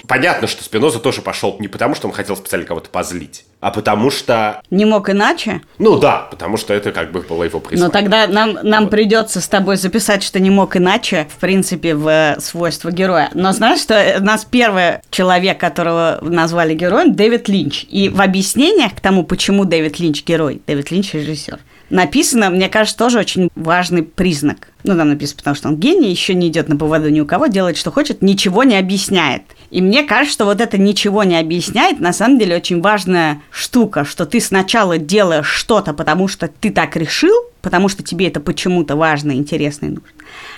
[0.07, 4.11] Понятно, что Спиноза тоже пошел не потому, что он хотел специально кого-то позлить, а потому
[4.11, 4.63] что...
[4.71, 5.61] Не мог иначе?
[5.79, 7.87] Ну да, потому что это как бы было его призвание.
[7.87, 8.91] Но тогда нам, нам вот.
[8.91, 13.31] придется с тобой записать, что не мог иначе, в принципе, в э, свойство героя.
[13.35, 17.87] Но знаешь, что у нас первый человек, которого которого назвали героем, Дэвид Линч.
[17.89, 21.59] И в объяснениях к тому, почему Дэвид Линч герой, Дэвид Линч режиссер,
[21.91, 24.69] написано, мне кажется, тоже очень важный признак.
[24.85, 27.47] Ну, там написано, потому что он гений, еще не идет на поводу ни у кого,
[27.47, 29.43] делает, что хочет, ничего не объясняет.
[29.71, 34.05] И мне кажется, что вот это ничего не объясняет, на самом деле очень важная штука,
[34.05, 38.97] что ты сначала делаешь что-то, потому что ты так решил, потому что тебе это почему-то
[38.97, 40.09] важно, интересно и нужно.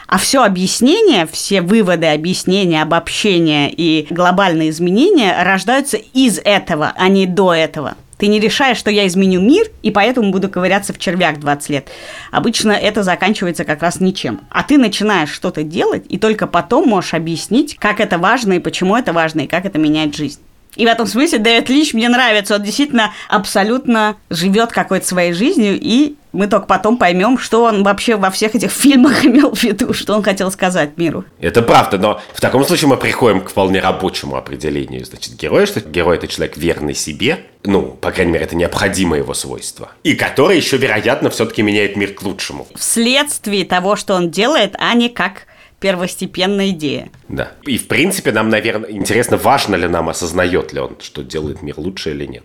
[0.06, 7.26] А все объяснение, все выводы, объяснения, обобщения и глобальные изменения рождаются из этого, а не
[7.26, 7.96] до этого.
[8.20, 11.88] Ты не решаешь, что я изменю мир, и поэтому буду ковыряться в червях 20 лет.
[12.30, 14.42] Обычно это заканчивается как раз ничем.
[14.50, 18.94] А ты начинаешь что-то делать, и только потом можешь объяснить, как это важно, и почему
[18.94, 20.40] это важно, и как это меняет жизнь.
[20.76, 22.54] И в этом смысле Дэвид Линч мне нравится.
[22.54, 28.16] Он действительно абсолютно живет какой-то своей жизнью, и мы только потом поймем, что он вообще
[28.16, 31.24] во всех этих фильмах имел в виду, что он хотел сказать миру.
[31.40, 35.04] Это правда, но в таком случае мы приходим к вполне рабочему определению.
[35.04, 39.34] Значит, герой, что герой– это человек верный себе, ну, по крайней мере, это необходимое его
[39.34, 42.66] свойство, и который еще, вероятно, все-таки меняет мир к лучшему.
[42.74, 45.46] Вследствие того, что он делает, а не как
[45.80, 47.10] первостепенная идея.
[47.28, 47.52] Да.
[47.64, 51.74] И, в принципе, нам, наверное, интересно, важно ли нам, осознает ли он, что делает мир
[51.78, 52.44] лучше или нет.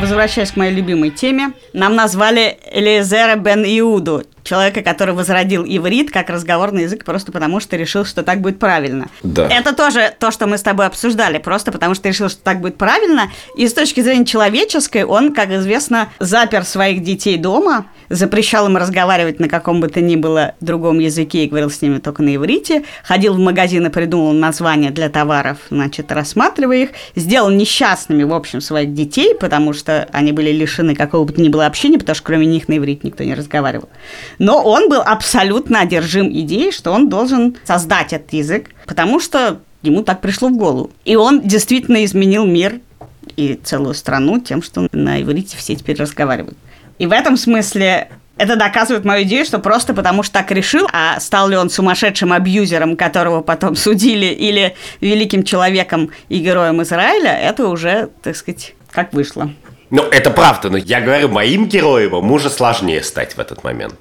[0.00, 6.30] Возвращаясь к моей любимой теме, нам назвали Элизера бен Иуду, человека, который возродил иврит как
[6.30, 9.08] разговорный язык просто потому, что решил, что так будет правильно.
[9.22, 9.46] Да.
[9.46, 12.76] Это тоже то, что мы с тобой обсуждали, просто потому что решил, что так будет
[12.76, 13.30] правильно.
[13.56, 19.38] И с точки зрения человеческой, он, как известно, запер своих детей дома, запрещал им разговаривать
[19.38, 22.84] на каком бы то ни было другом языке и говорил с ними только на иврите,
[23.04, 28.60] ходил в магазин и придумал названия для товаров, значит, рассматривая их, сделал несчастными, в общем,
[28.60, 32.24] своих детей, потому что они были лишены какого бы то ни было общения, потому что
[32.24, 33.88] кроме них на иврите никто не разговаривал.
[34.38, 40.02] Но он был абсолютно одержим идеей, что он должен создать этот язык, потому что ему
[40.02, 40.90] так пришло в голову.
[41.04, 42.80] И он действительно изменил мир
[43.36, 46.56] и целую страну тем, что на иврите все теперь разговаривают.
[46.98, 51.18] И в этом смысле это доказывает мою идею, что просто потому что так решил, а
[51.20, 57.68] стал ли он сумасшедшим абьюзером, которого потом судили, или великим человеком и героем Израиля, это
[57.68, 59.50] уже, так сказать, как вышло.
[59.90, 63.94] Ну, это правда, но я говорю, моим героем ему уже сложнее стать в этот момент.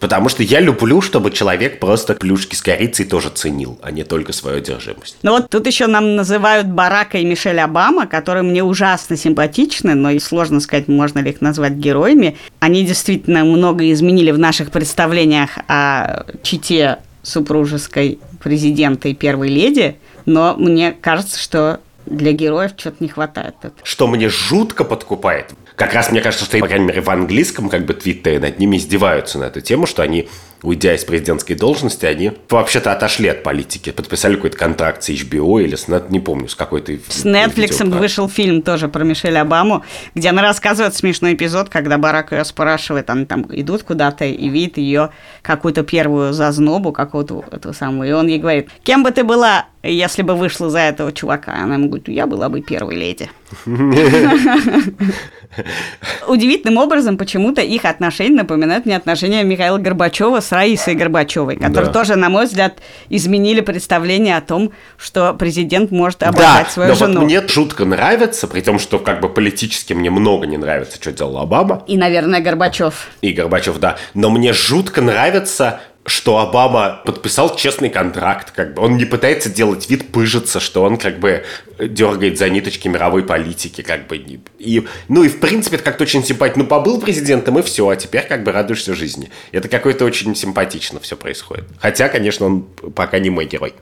[0.00, 4.32] Потому что я люблю, чтобы человек просто плюшки с корицей тоже ценил, а не только
[4.32, 5.16] свою одержимость.
[5.22, 10.10] Ну вот тут еще нам называют Барака и Мишель Обама, которые мне ужасно симпатичны, но
[10.10, 12.36] и сложно сказать, можно ли их назвать героями.
[12.60, 20.54] Они действительно много изменили в наших представлениях о чите супружеской президента и первой леди, но
[20.56, 23.54] мне кажется, что для героев что-то не хватает.
[23.82, 27.86] Что мне жутко подкупает, как раз мне кажется, что, по крайней мере, в английском как
[27.86, 30.28] бы твиттере над ними издеваются на эту тему, что они
[30.62, 35.76] уйдя из президентской должности, они вообще-то отошли от политики, подписали какой-то контракт с HBO или
[35.76, 36.92] с не помню, с какой-то...
[37.08, 42.32] С Netflix вышел фильм тоже про Мишель Обаму, где она рассказывает смешной эпизод, когда Барак
[42.32, 45.10] ее спрашивает, они там идут куда-то и видит ее
[45.42, 50.22] какую-то первую зазнобу какого-то этого самого, и он ей говорит, кем бы ты была, если
[50.22, 51.54] бы вышла за этого чувака?
[51.54, 53.30] Она ему говорит, я была бы первой леди.
[56.26, 61.92] Удивительным образом почему-то их отношения напоминают мне отношения Михаила Горбачева с Раисой Горбачевой, которые да.
[61.92, 66.94] тоже, на мой взгляд, изменили представление о том, что президент может обожать да, свою но
[66.94, 67.20] жену.
[67.20, 71.12] Вот мне жутко нравится, при том, что как бы политически мне много не нравится, что
[71.12, 71.82] делал Обама.
[71.86, 73.08] И, наверное, Горбачев.
[73.22, 73.96] И Горбачев, да.
[74.14, 79.88] Но мне жутко нравится что Обама подписал честный контракт, как бы он не пытается делать
[79.88, 81.44] вид пыжиться, что он как бы
[81.78, 86.24] дергает за ниточки мировой политики, как бы и ну и в принципе это как-то очень
[86.24, 86.62] симпатично.
[86.62, 89.30] Ну побыл президентом и все, а теперь как бы радуешься жизни.
[89.52, 91.64] Это какое-то очень симпатично все происходит.
[91.78, 93.74] Хотя, конечно, он пока не мой герой.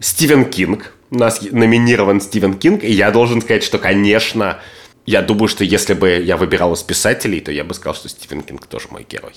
[0.00, 0.92] Стивен Кинг.
[1.10, 4.60] У нас номинирован Стивен Кинг, и я должен сказать, что, конечно,
[5.04, 8.42] я думаю, что если бы я выбирал из писателей, то я бы сказал, что Стивен
[8.42, 9.34] Кинг тоже мой герой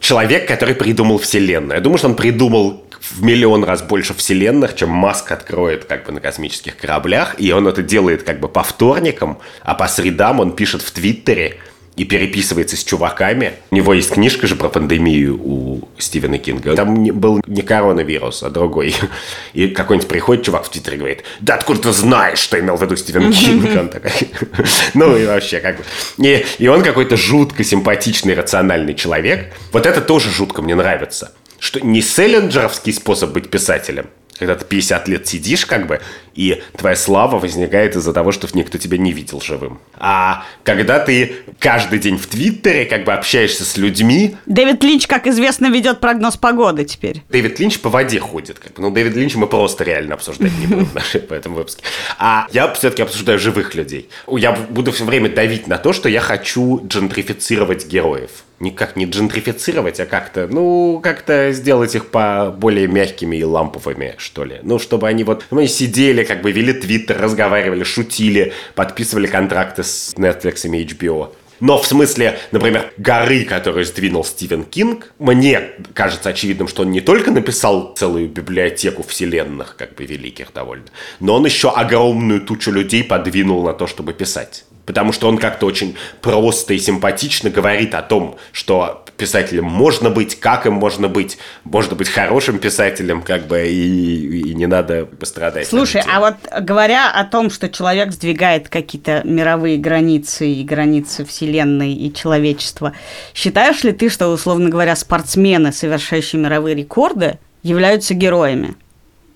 [0.00, 1.76] человек, который придумал вселенную.
[1.76, 6.12] Я думаю, что он придумал в миллион раз больше вселенных, чем Маск откроет как бы
[6.12, 10.56] на космических кораблях, и он это делает как бы по вторникам, а по средам он
[10.56, 11.58] пишет в Твиттере–
[11.96, 13.54] и переписывается с чуваками.
[13.70, 16.74] У него есть книжка же про пандемию у Стивена Кинга.
[16.74, 18.94] Там был не коронавирус, а другой.
[19.52, 22.82] И какой-нибудь приходит чувак в Твиттере и говорит, да откуда ты знаешь, что имел в
[22.82, 23.76] виду Стивен Кинг?
[23.76, 24.12] Он такой,
[24.94, 25.84] ну и вообще как бы.
[26.18, 29.52] И, и он какой-то жутко симпатичный, рациональный человек.
[29.72, 31.32] Вот это тоже жутко мне нравится.
[31.58, 34.06] Что не селлинджеровский способ быть писателем,
[34.40, 36.00] когда ты 50 лет сидишь, как бы,
[36.34, 39.78] и твоя слава возникает из-за того, что никто тебя не видел живым.
[39.98, 44.36] А когда ты каждый день в Твиттере как бы общаешься с людьми...
[44.46, 47.22] Дэвид Линч, как известно, ведет прогноз погоды теперь.
[47.28, 48.58] Дэвид Линч по воде ходит.
[48.58, 48.80] Как бы.
[48.80, 51.82] Ну, Дэвид Линч мы просто реально обсуждать не будем в этом выпуске.
[52.18, 54.08] А я все-таки обсуждаю живых людей.
[54.26, 58.30] Я буду все время давить на то, что я хочу джентрифицировать героев
[58.60, 64.44] никак не джентрифицировать, а как-то, ну, как-то сделать их по более мягкими и ламповыми, что
[64.44, 64.60] ли.
[64.62, 70.14] Ну, чтобы они вот, мы сидели, как бы вели твиттер, разговаривали, шутили, подписывали контракты с
[70.16, 71.32] Netflix и HBO.
[71.60, 77.02] Но в смысле, например, горы, которую сдвинул Стивен Кинг, мне кажется очевидным, что он не
[77.02, 80.86] только написал целую библиотеку вселенных, как бы великих довольно,
[81.20, 85.66] но он еще огромную тучу людей подвинул на то, чтобы писать потому что он как-то
[85.66, 91.38] очень просто и симпатично говорит о том, что писателем можно быть, как им можно быть,
[91.62, 95.68] можно быть хорошим писателем, как бы, и, и не надо пострадать.
[95.68, 101.92] Слушай, а вот говоря о том, что человек сдвигает какие-то мировые границы и границы Вселенной
[101.92, 102.92] и человечества,
[103.32, 108.74] считаешь ли ты, что, условно говоря, спортсмены, совершающие мировые рекорды, являются героями?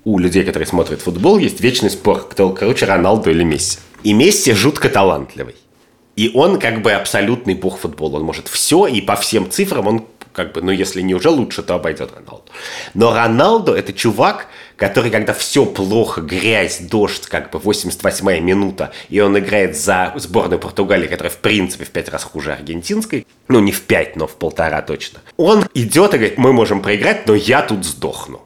[0.04, 3.78] У людей, которые смотрят футбол, есть вечный спор, кто круче, Роналду или Месси.
[4.04, 5.56] И Месси жутко талантливый.
[6.14, 8.18] И он как бы абсолютный бог футбола.
[8.18, 11.62] Он может все, и по всем цифрам он как бы, ну, если не уже лучше,
[11.62, 12.44] то обойдет Роналду.
[12.92, 19.20] Но Роналду– это чувак, который, когда все плохо, грязь, дождь, как бы 88-я минута, и
[19.20, 23.70] он играет за сборную Португалии, которая, в принципе, в пять раз хуже аргентинской, ну, не
[23.70, 27.62] в пять, но в полтора точно, он идет и говорит, мы можем проиграть, но я
[27.62, 28.42] тут сдохну.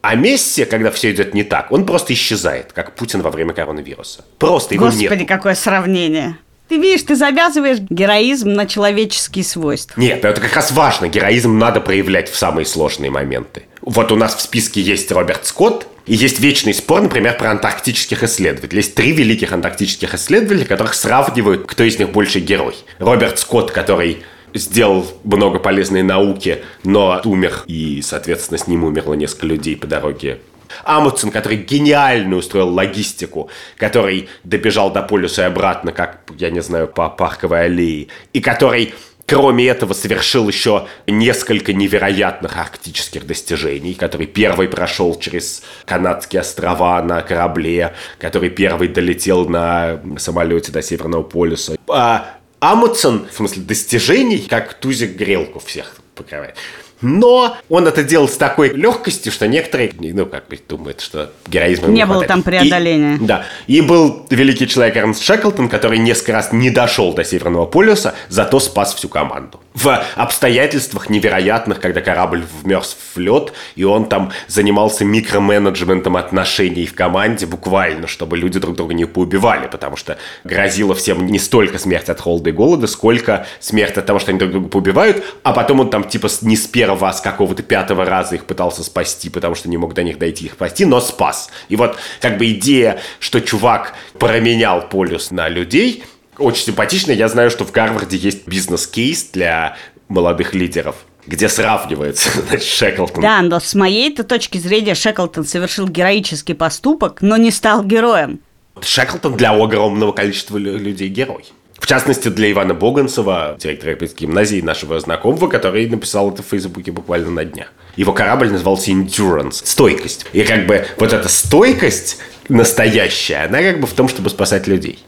[0.00, 4.24] А Месси, когда все идет не так, он просто исчезает, как Путин во время коронавируса.
[4.38, 5.10] Просто его Господи, нет.
[5.10, 6.38] Господи, какое сравнение.
[6.68, 9.98] Ты видишь, ты завязываешь героизм на человеческие свойства.
[9.98, 11.08] Нет, это как раз важно.
[11.08, 13.64] Героизм надо проявлять в самые сложные моменты.
[13.80, 18.22] Вот у нас в списке есть Роберт Скотт, и есть вечный спор, например, про антарктических
[18.22, 18.78] исследователей.
[18.78, 22.74] Есть три великих антарктических исследователя, которых сравнивают, кто из них больше герой.
[22.98, 24.22] Роберт Скотт, который
[24.58, 30.40] сделал много полезной науки, но умер, и, соответственно, с ним умерло несколько людей по дороге
[30.84, 36.88] Амутсон, который гениально устроил логистику, который добежал до полюса и обратно, как, я не знаю,
[36.88, 38.94] по парковой аллее, и который
[39.28, 47.20] Кроме этого, совершил еще несколько невероятных арктических достижений, который первый прошел через канадские острова на
[47.20, 51.76] корабле, который первый долетел на самолете до Северного полюса.
[51.88, 56.56] А Амутсон, в смысле достижений, как Тузик грелку всех покрывает.
[57.00, 61.88] Но он это делал с такой легкостью, что некоторые, ну, как бы думают, что героизма
[61.88, 63.16] не, не было там преодоления.
[63.16, 63.44] И, да.
[63.68, 68.58] И был великий человек Эрнст Шеклтон, который несколько раз не дошел до Северного полюса, зато
[68.58, 69.60] спас всю команду.
[69.78, 76.94] В обстоятельствах невероятных, когда корабль вмерз в лед, и он там занимался микроменеджментом отношений в
[76.94, 82.08] команде буквально, чтобы люди друг друга не поубивали, потому что грозило всем не столько смерть
[82.08, 85.78] от холода и голода, сколько смерть от того, что они друг друга поубивают, а потом
[85.78, 89.54] он там типа не с первого первого, с какого-то пятого раза их пытался спасти, потому
[89.54, 91.50] что не мог до них дойти их спасти, но спас.
[91.68, 96.04] И вот как бы идея, что чувак променял полюс на людей,
[96.38, 97.14] очень симпатичная.
[97.14, 99.76] Я знаю, что в Гарварде есть бизнес-кейс для
[100.08, 103.22] молодых лидеров где сравнивается значит, Шеклтон.
[103.22, 108.40] Да, но с моей-то точки зрения Шеклтон совершил героический поступок, но не стал героем.
[108.80, 111.44] Шеклтон для огромного количества людей герой.
[111.78, 116.90] В частности, для Ивана Боганцева, директора Европейской гимназии, нашего знакомого, который написал это в Фейсбуке
[116.90, 117.72] буквально на днях.
[117.96, 120.26] Его корабль назывался Endurance, стойкость.
[120.32, 122.18] И как бы вот эта стойкость
[122.48, 124.98] настоящая, она как бы в том, чтобы спасать людей.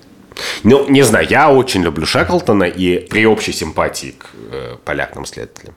[0.65, 5.75] Ну, не знаю, я очень люблю Шаклтона и при общей симпатии к э, полярным следователям.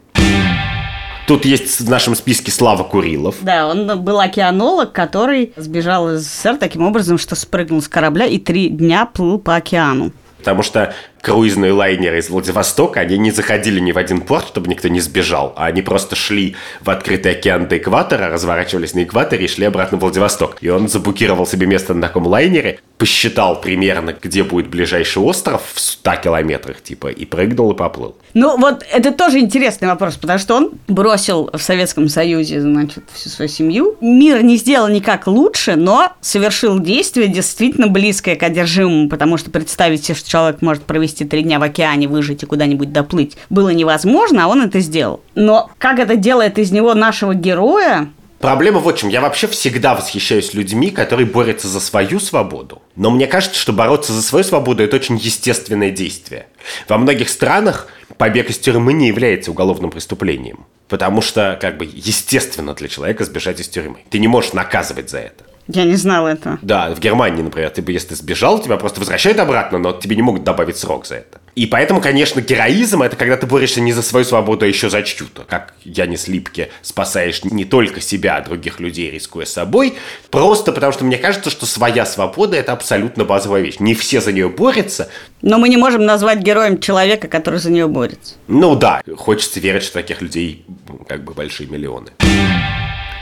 [1.27, 3.35] Тут есть в нашем списке Слава Курилов.
[3.41, 8.37] Да, он был океанолог, который сбежал из СССР таким образом, что спрыгнул с корабля и
[8.37, 10.11] три дня плыл по океану.
[10.39, 10.93] Потому что
[11.23, 15.53] круизные лайнеры из Владивостока, они не заходили ни в один порт, чтобы никто не сбежал,
[15.55, 19.97] а они просто шли в открытый океан до экватора, разворачивались на экваторе и шли обратно
[19.97, 20.57] в Владивосток.
[20.59, 25.79] И он забукировал себе место на таком лайнере, посчитал примерно, где будет ближайший остров в
[25.79, 28.15] 100 километрах, типа, и прыгнул и поплыл.
[28.33, 33.29] Ну, вот это тоже интересный вопрос, потому что он бросил в Советском Союзе, значит, всю
[33.29, 33.95] свою семью.
[34.01, 40.03] Мир не сделал никак лучше, но совершил действие действительно близкое к одержимому, потому что представить
[40.03, 43.69] себе, что человек может провести провести три дня в океане, выжить и куда-нибудь доплыть, было
[43.69, 45.21] невозможно, а он это сделал.
[45.35, 48.09] Но как это делает из него нашего героя,
[48.39, 49.07] Проблема в чем.
[49.07, 52.81] Я вообще всегда восхищаюсь людьми, которые борются за свою свободу.
[52.97, 56.47] Но мне кажется, что бороться за свою свободу– это очень естественное действие.
[56.89, 57.87] Во многих странах
[58.17, 60.65] побег из тюрьмы не является уголовным преступлением.
[60.89, 63.99] Потому что, как бы, естественно для человека сбежать из тюрьмы.
[64.09, 65.45] Ты не можешь наказывать за это.
[65.67, 66.59] Я не знала этого.
[66.61, 70.21] Да, в Германии, например, ты бы, если сбежал, тебя просто возвращают обратно, но тебе не
[70.21, 71.39] могут добавить срок за это.
[71.55, 75.03] И поэтому, конечно, героизм– это когда ты борешься не за свою свободу, а еще за
[75.03, 75.43] чью-то.
[75.43, 79.93] Как Янис Липке спасаешь не только себя, а других людей, рискуя собой.
[80.31, 83.75] Просто потому, что мне кажется, что своя свобода– это абсолютно базовая вещь.
[83.79, 85.09] Не все за нее борются.
[85.41, 88.35] Но мы не можем назвать героем человека, который за нее борется.
[88.47, 90.65] Ну да, хочется верить, что таких людей
[91.07, 92.09] как бы большие миллионы.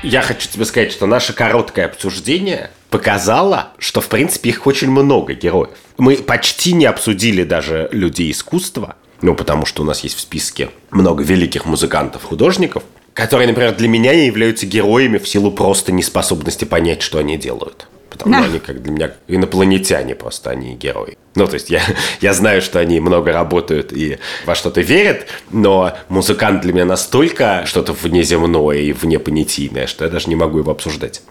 [0.04, 5.34] Я хочу тебе сказать, что наше короткое обсуждение показало, что, в принципе, их очень много
[5.34, 5.78] героев.
[5.98, 10.70] Мы почти не обсудили даже людей искусства, ну, потому что у нас есть в списке
[10.90, 12.84] много великих музыкантов, художников,
[13.14, 17.88] которые, например, для меня являются героями в силу просто неспособности понять, что они делают.
[18.12, 21.18] Потому что они, как для меня, инопланетяне просто, они герои.
[21.36, 21.82] Ну, то есть я,
[22.22, 27.64] я знаю, что они много работают и во что-то верят, но музыкант для меня настолько
[27.66, 31.22] что-то внеземное и внепонятийное, что я даже не могу его обсуждать.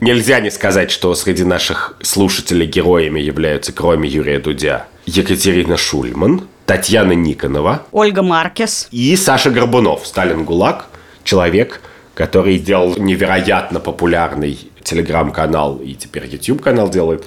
[0.00, 7.12] Нельзя не сказать, что среди наших слушателей героями являются, кроме Юрия Дудя, Екатерина Шульман, Татьяна
[7.12, 10.86] Никонова, Ольга Маркес и Саша Горбунов, Сталин ГУЛАГ,
[11.24, 11.80] человек,
[12.14, 17.24] который делал невероятно популярный телеграм-канал и теперь YouTube-канал делает,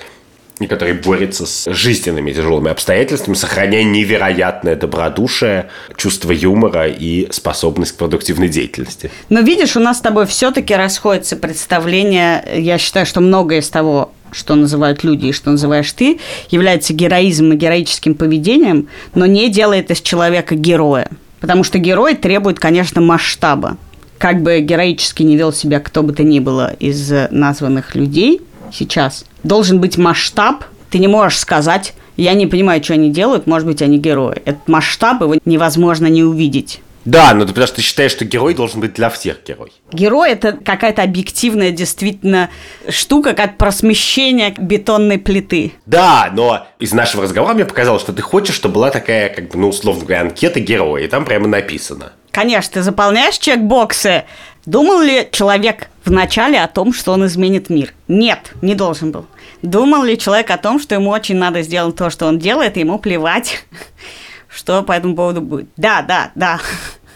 [0.60, 7.96] и который борется с жизненными тяжелыми обстоятельствами, сохраняя невероятное добродушие, чувство юмора и способность к
[7.96, 9.12] продуктивной деятельности.
[9.30, 12.44] Но видишь, у нас с тобой все-таки расходятся представления.
[12.56, 17.54] Я считаю, что многое из того, что называют люди и что называешь ты, является героизмом
[17.54, 21.10] и героическим поведением, но не делает из человека героя.
[21.40, 23.78] Потому что герой требует, конечно, масштаба
[24.22, 28.42] как бы героически не вел себя кто бы то ни было из названных людей
[28.72, 30.64] сейчас, должен быть масштаб.
[30.92, 34.40] Ты не можешь сказать, я не понимаю, что они делают, может быть, они герои.
[34.46, 36.82] Этот масштаб его невозможно не увидеть.
[37.04, 39.72] Да, но ты потому что ты считаешь, что герой должен быть для всех герой.
[39.92, 42.52] Герой– это какая-то объективная действительно
[42.90, 45.74] штука, как просмещение бетонной плиты.
[45.88, 49.58] Да, но из нашего разговора мне показалось, что ты хочешь, чтобы была такая, как бы,
[49.58, 52.14] ну, условно говоря, анкета героя, и там прямо написано.
[52.32, 54.24] Конечно, ты заполняешь чекбоксы.
[54.66, 57.94] Думал ли человек вначале о том, что он изменит мир?
[58.08, 59.26] Нет, не должен был.
[59.62, 62.82] Думал ли человек о том, что ему очень надо сделать то, что он делает, и
[62.82, 63.66] ему плевать,
[64.50, 65.70] что по этому поводу будет?
[65.78, 66.60] Да, да, да.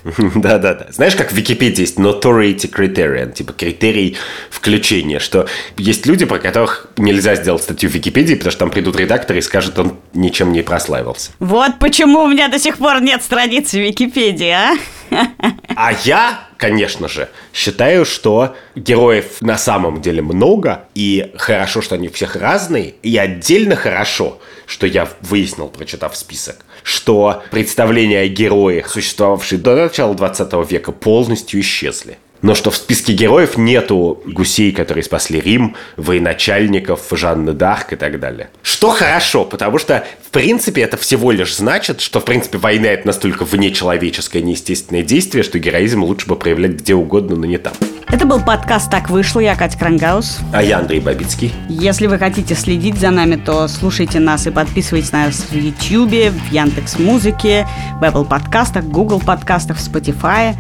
[0.36, 0.88] Да-да-да.
[0.92, 4.18] Знаешь, как в Википедии есть notoriety criterion, типа критерий
[4.52, 5.48] включения, что
[5.78, 9.42] есть люди, про которых нельзя сделать статью в Википедии, потому что там придут редакторы и
[9.42, 11.32] скажут, он ничем не прославился.
[11.40, 14.76] Вот почему у меня до сих пор нет страницы в Википедии, а?
[15.76, 22.08] А я, конечно же, считаю, что героев на самом деле много, и хорошо, что они
[22.08, 29.60] всех разные, и отдельно хорошо, что я выяснил, прочитав список, что представления о героях, существовавшие
[29.60, 35.40] до начала 20 века, полностью исчезли но что в списке героев нету гусей, которые спасли
[35.40, 38.50] Рим, военачальников, Жанны Дарк и так далее.
[38.62, 43.08] Что хорошо, потому что, в принципе, это всего лишь значит, что, в принципе, война– это
[43.08, 47.74] настолько внечеловеческое, неестественное действие, что героизм лучше бы проявлять где угодно, но не там.
[48.08, 49.40] Это был подкаст «Так вышло».
[49.40, 50.40] Я Катя Крангаус.
[50.54, 51.52] А я Андрей Бабицкий.
[51.68, 56.32] Если вы хотите следить за нами, то слушайте нас и подписывайтесь на нас в YouTube,
[56.32, 57.68] в Яндекс Музыке,
[58.00, 60.56] в Apple подкастах, Google подкастах, в Spotify.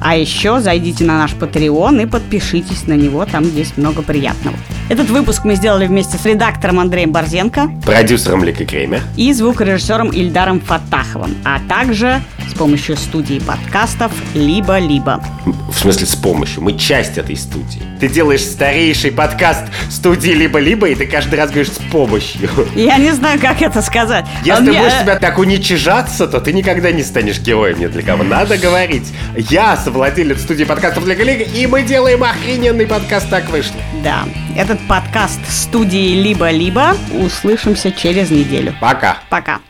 [0.00, 4.56] А еще зайдите на наш Patreon и подпишитесь на него, там есть много приятного.
[4.88, 10.60] Этот выпуск мы сделали вместе с редактором Андреем Борзенко, продюсером Ликой Кремер и звукорежиссером Ильдаром
[10.60, 15.22] Фатаховым, а также с помощью студии подкастов «Либо-либо».
[15.70, 16.62] В смысле с помощью?
[16.62, 17.82] Мы часть этой студии.
[18.00, 22.48] Ты делаешь старейший подкаст студии «Либо-либо», и ты каждый раз говоришь «с помощью».
[22.74, 24.24] Я не знаю, как это сказать.
[24.44, 28.24] Если ты будешь себя так уничижаться, то ты никогда не станешь героем ни для кого.
[28.24, 29.12] Надо говорить.
[29.36, 33.80] Я совладелец студии подкастов для коллег, и мы делаем охрененный подкаст «Так вышло».
[34.04, 34.24] Да,
[34.54, 36.94] этот подкаст студии «Либо-либо».
[37.10, 38.74] Услышимся через неделю.
[38.82, 39.16] Пока.
[39.30, 39.60] Пока.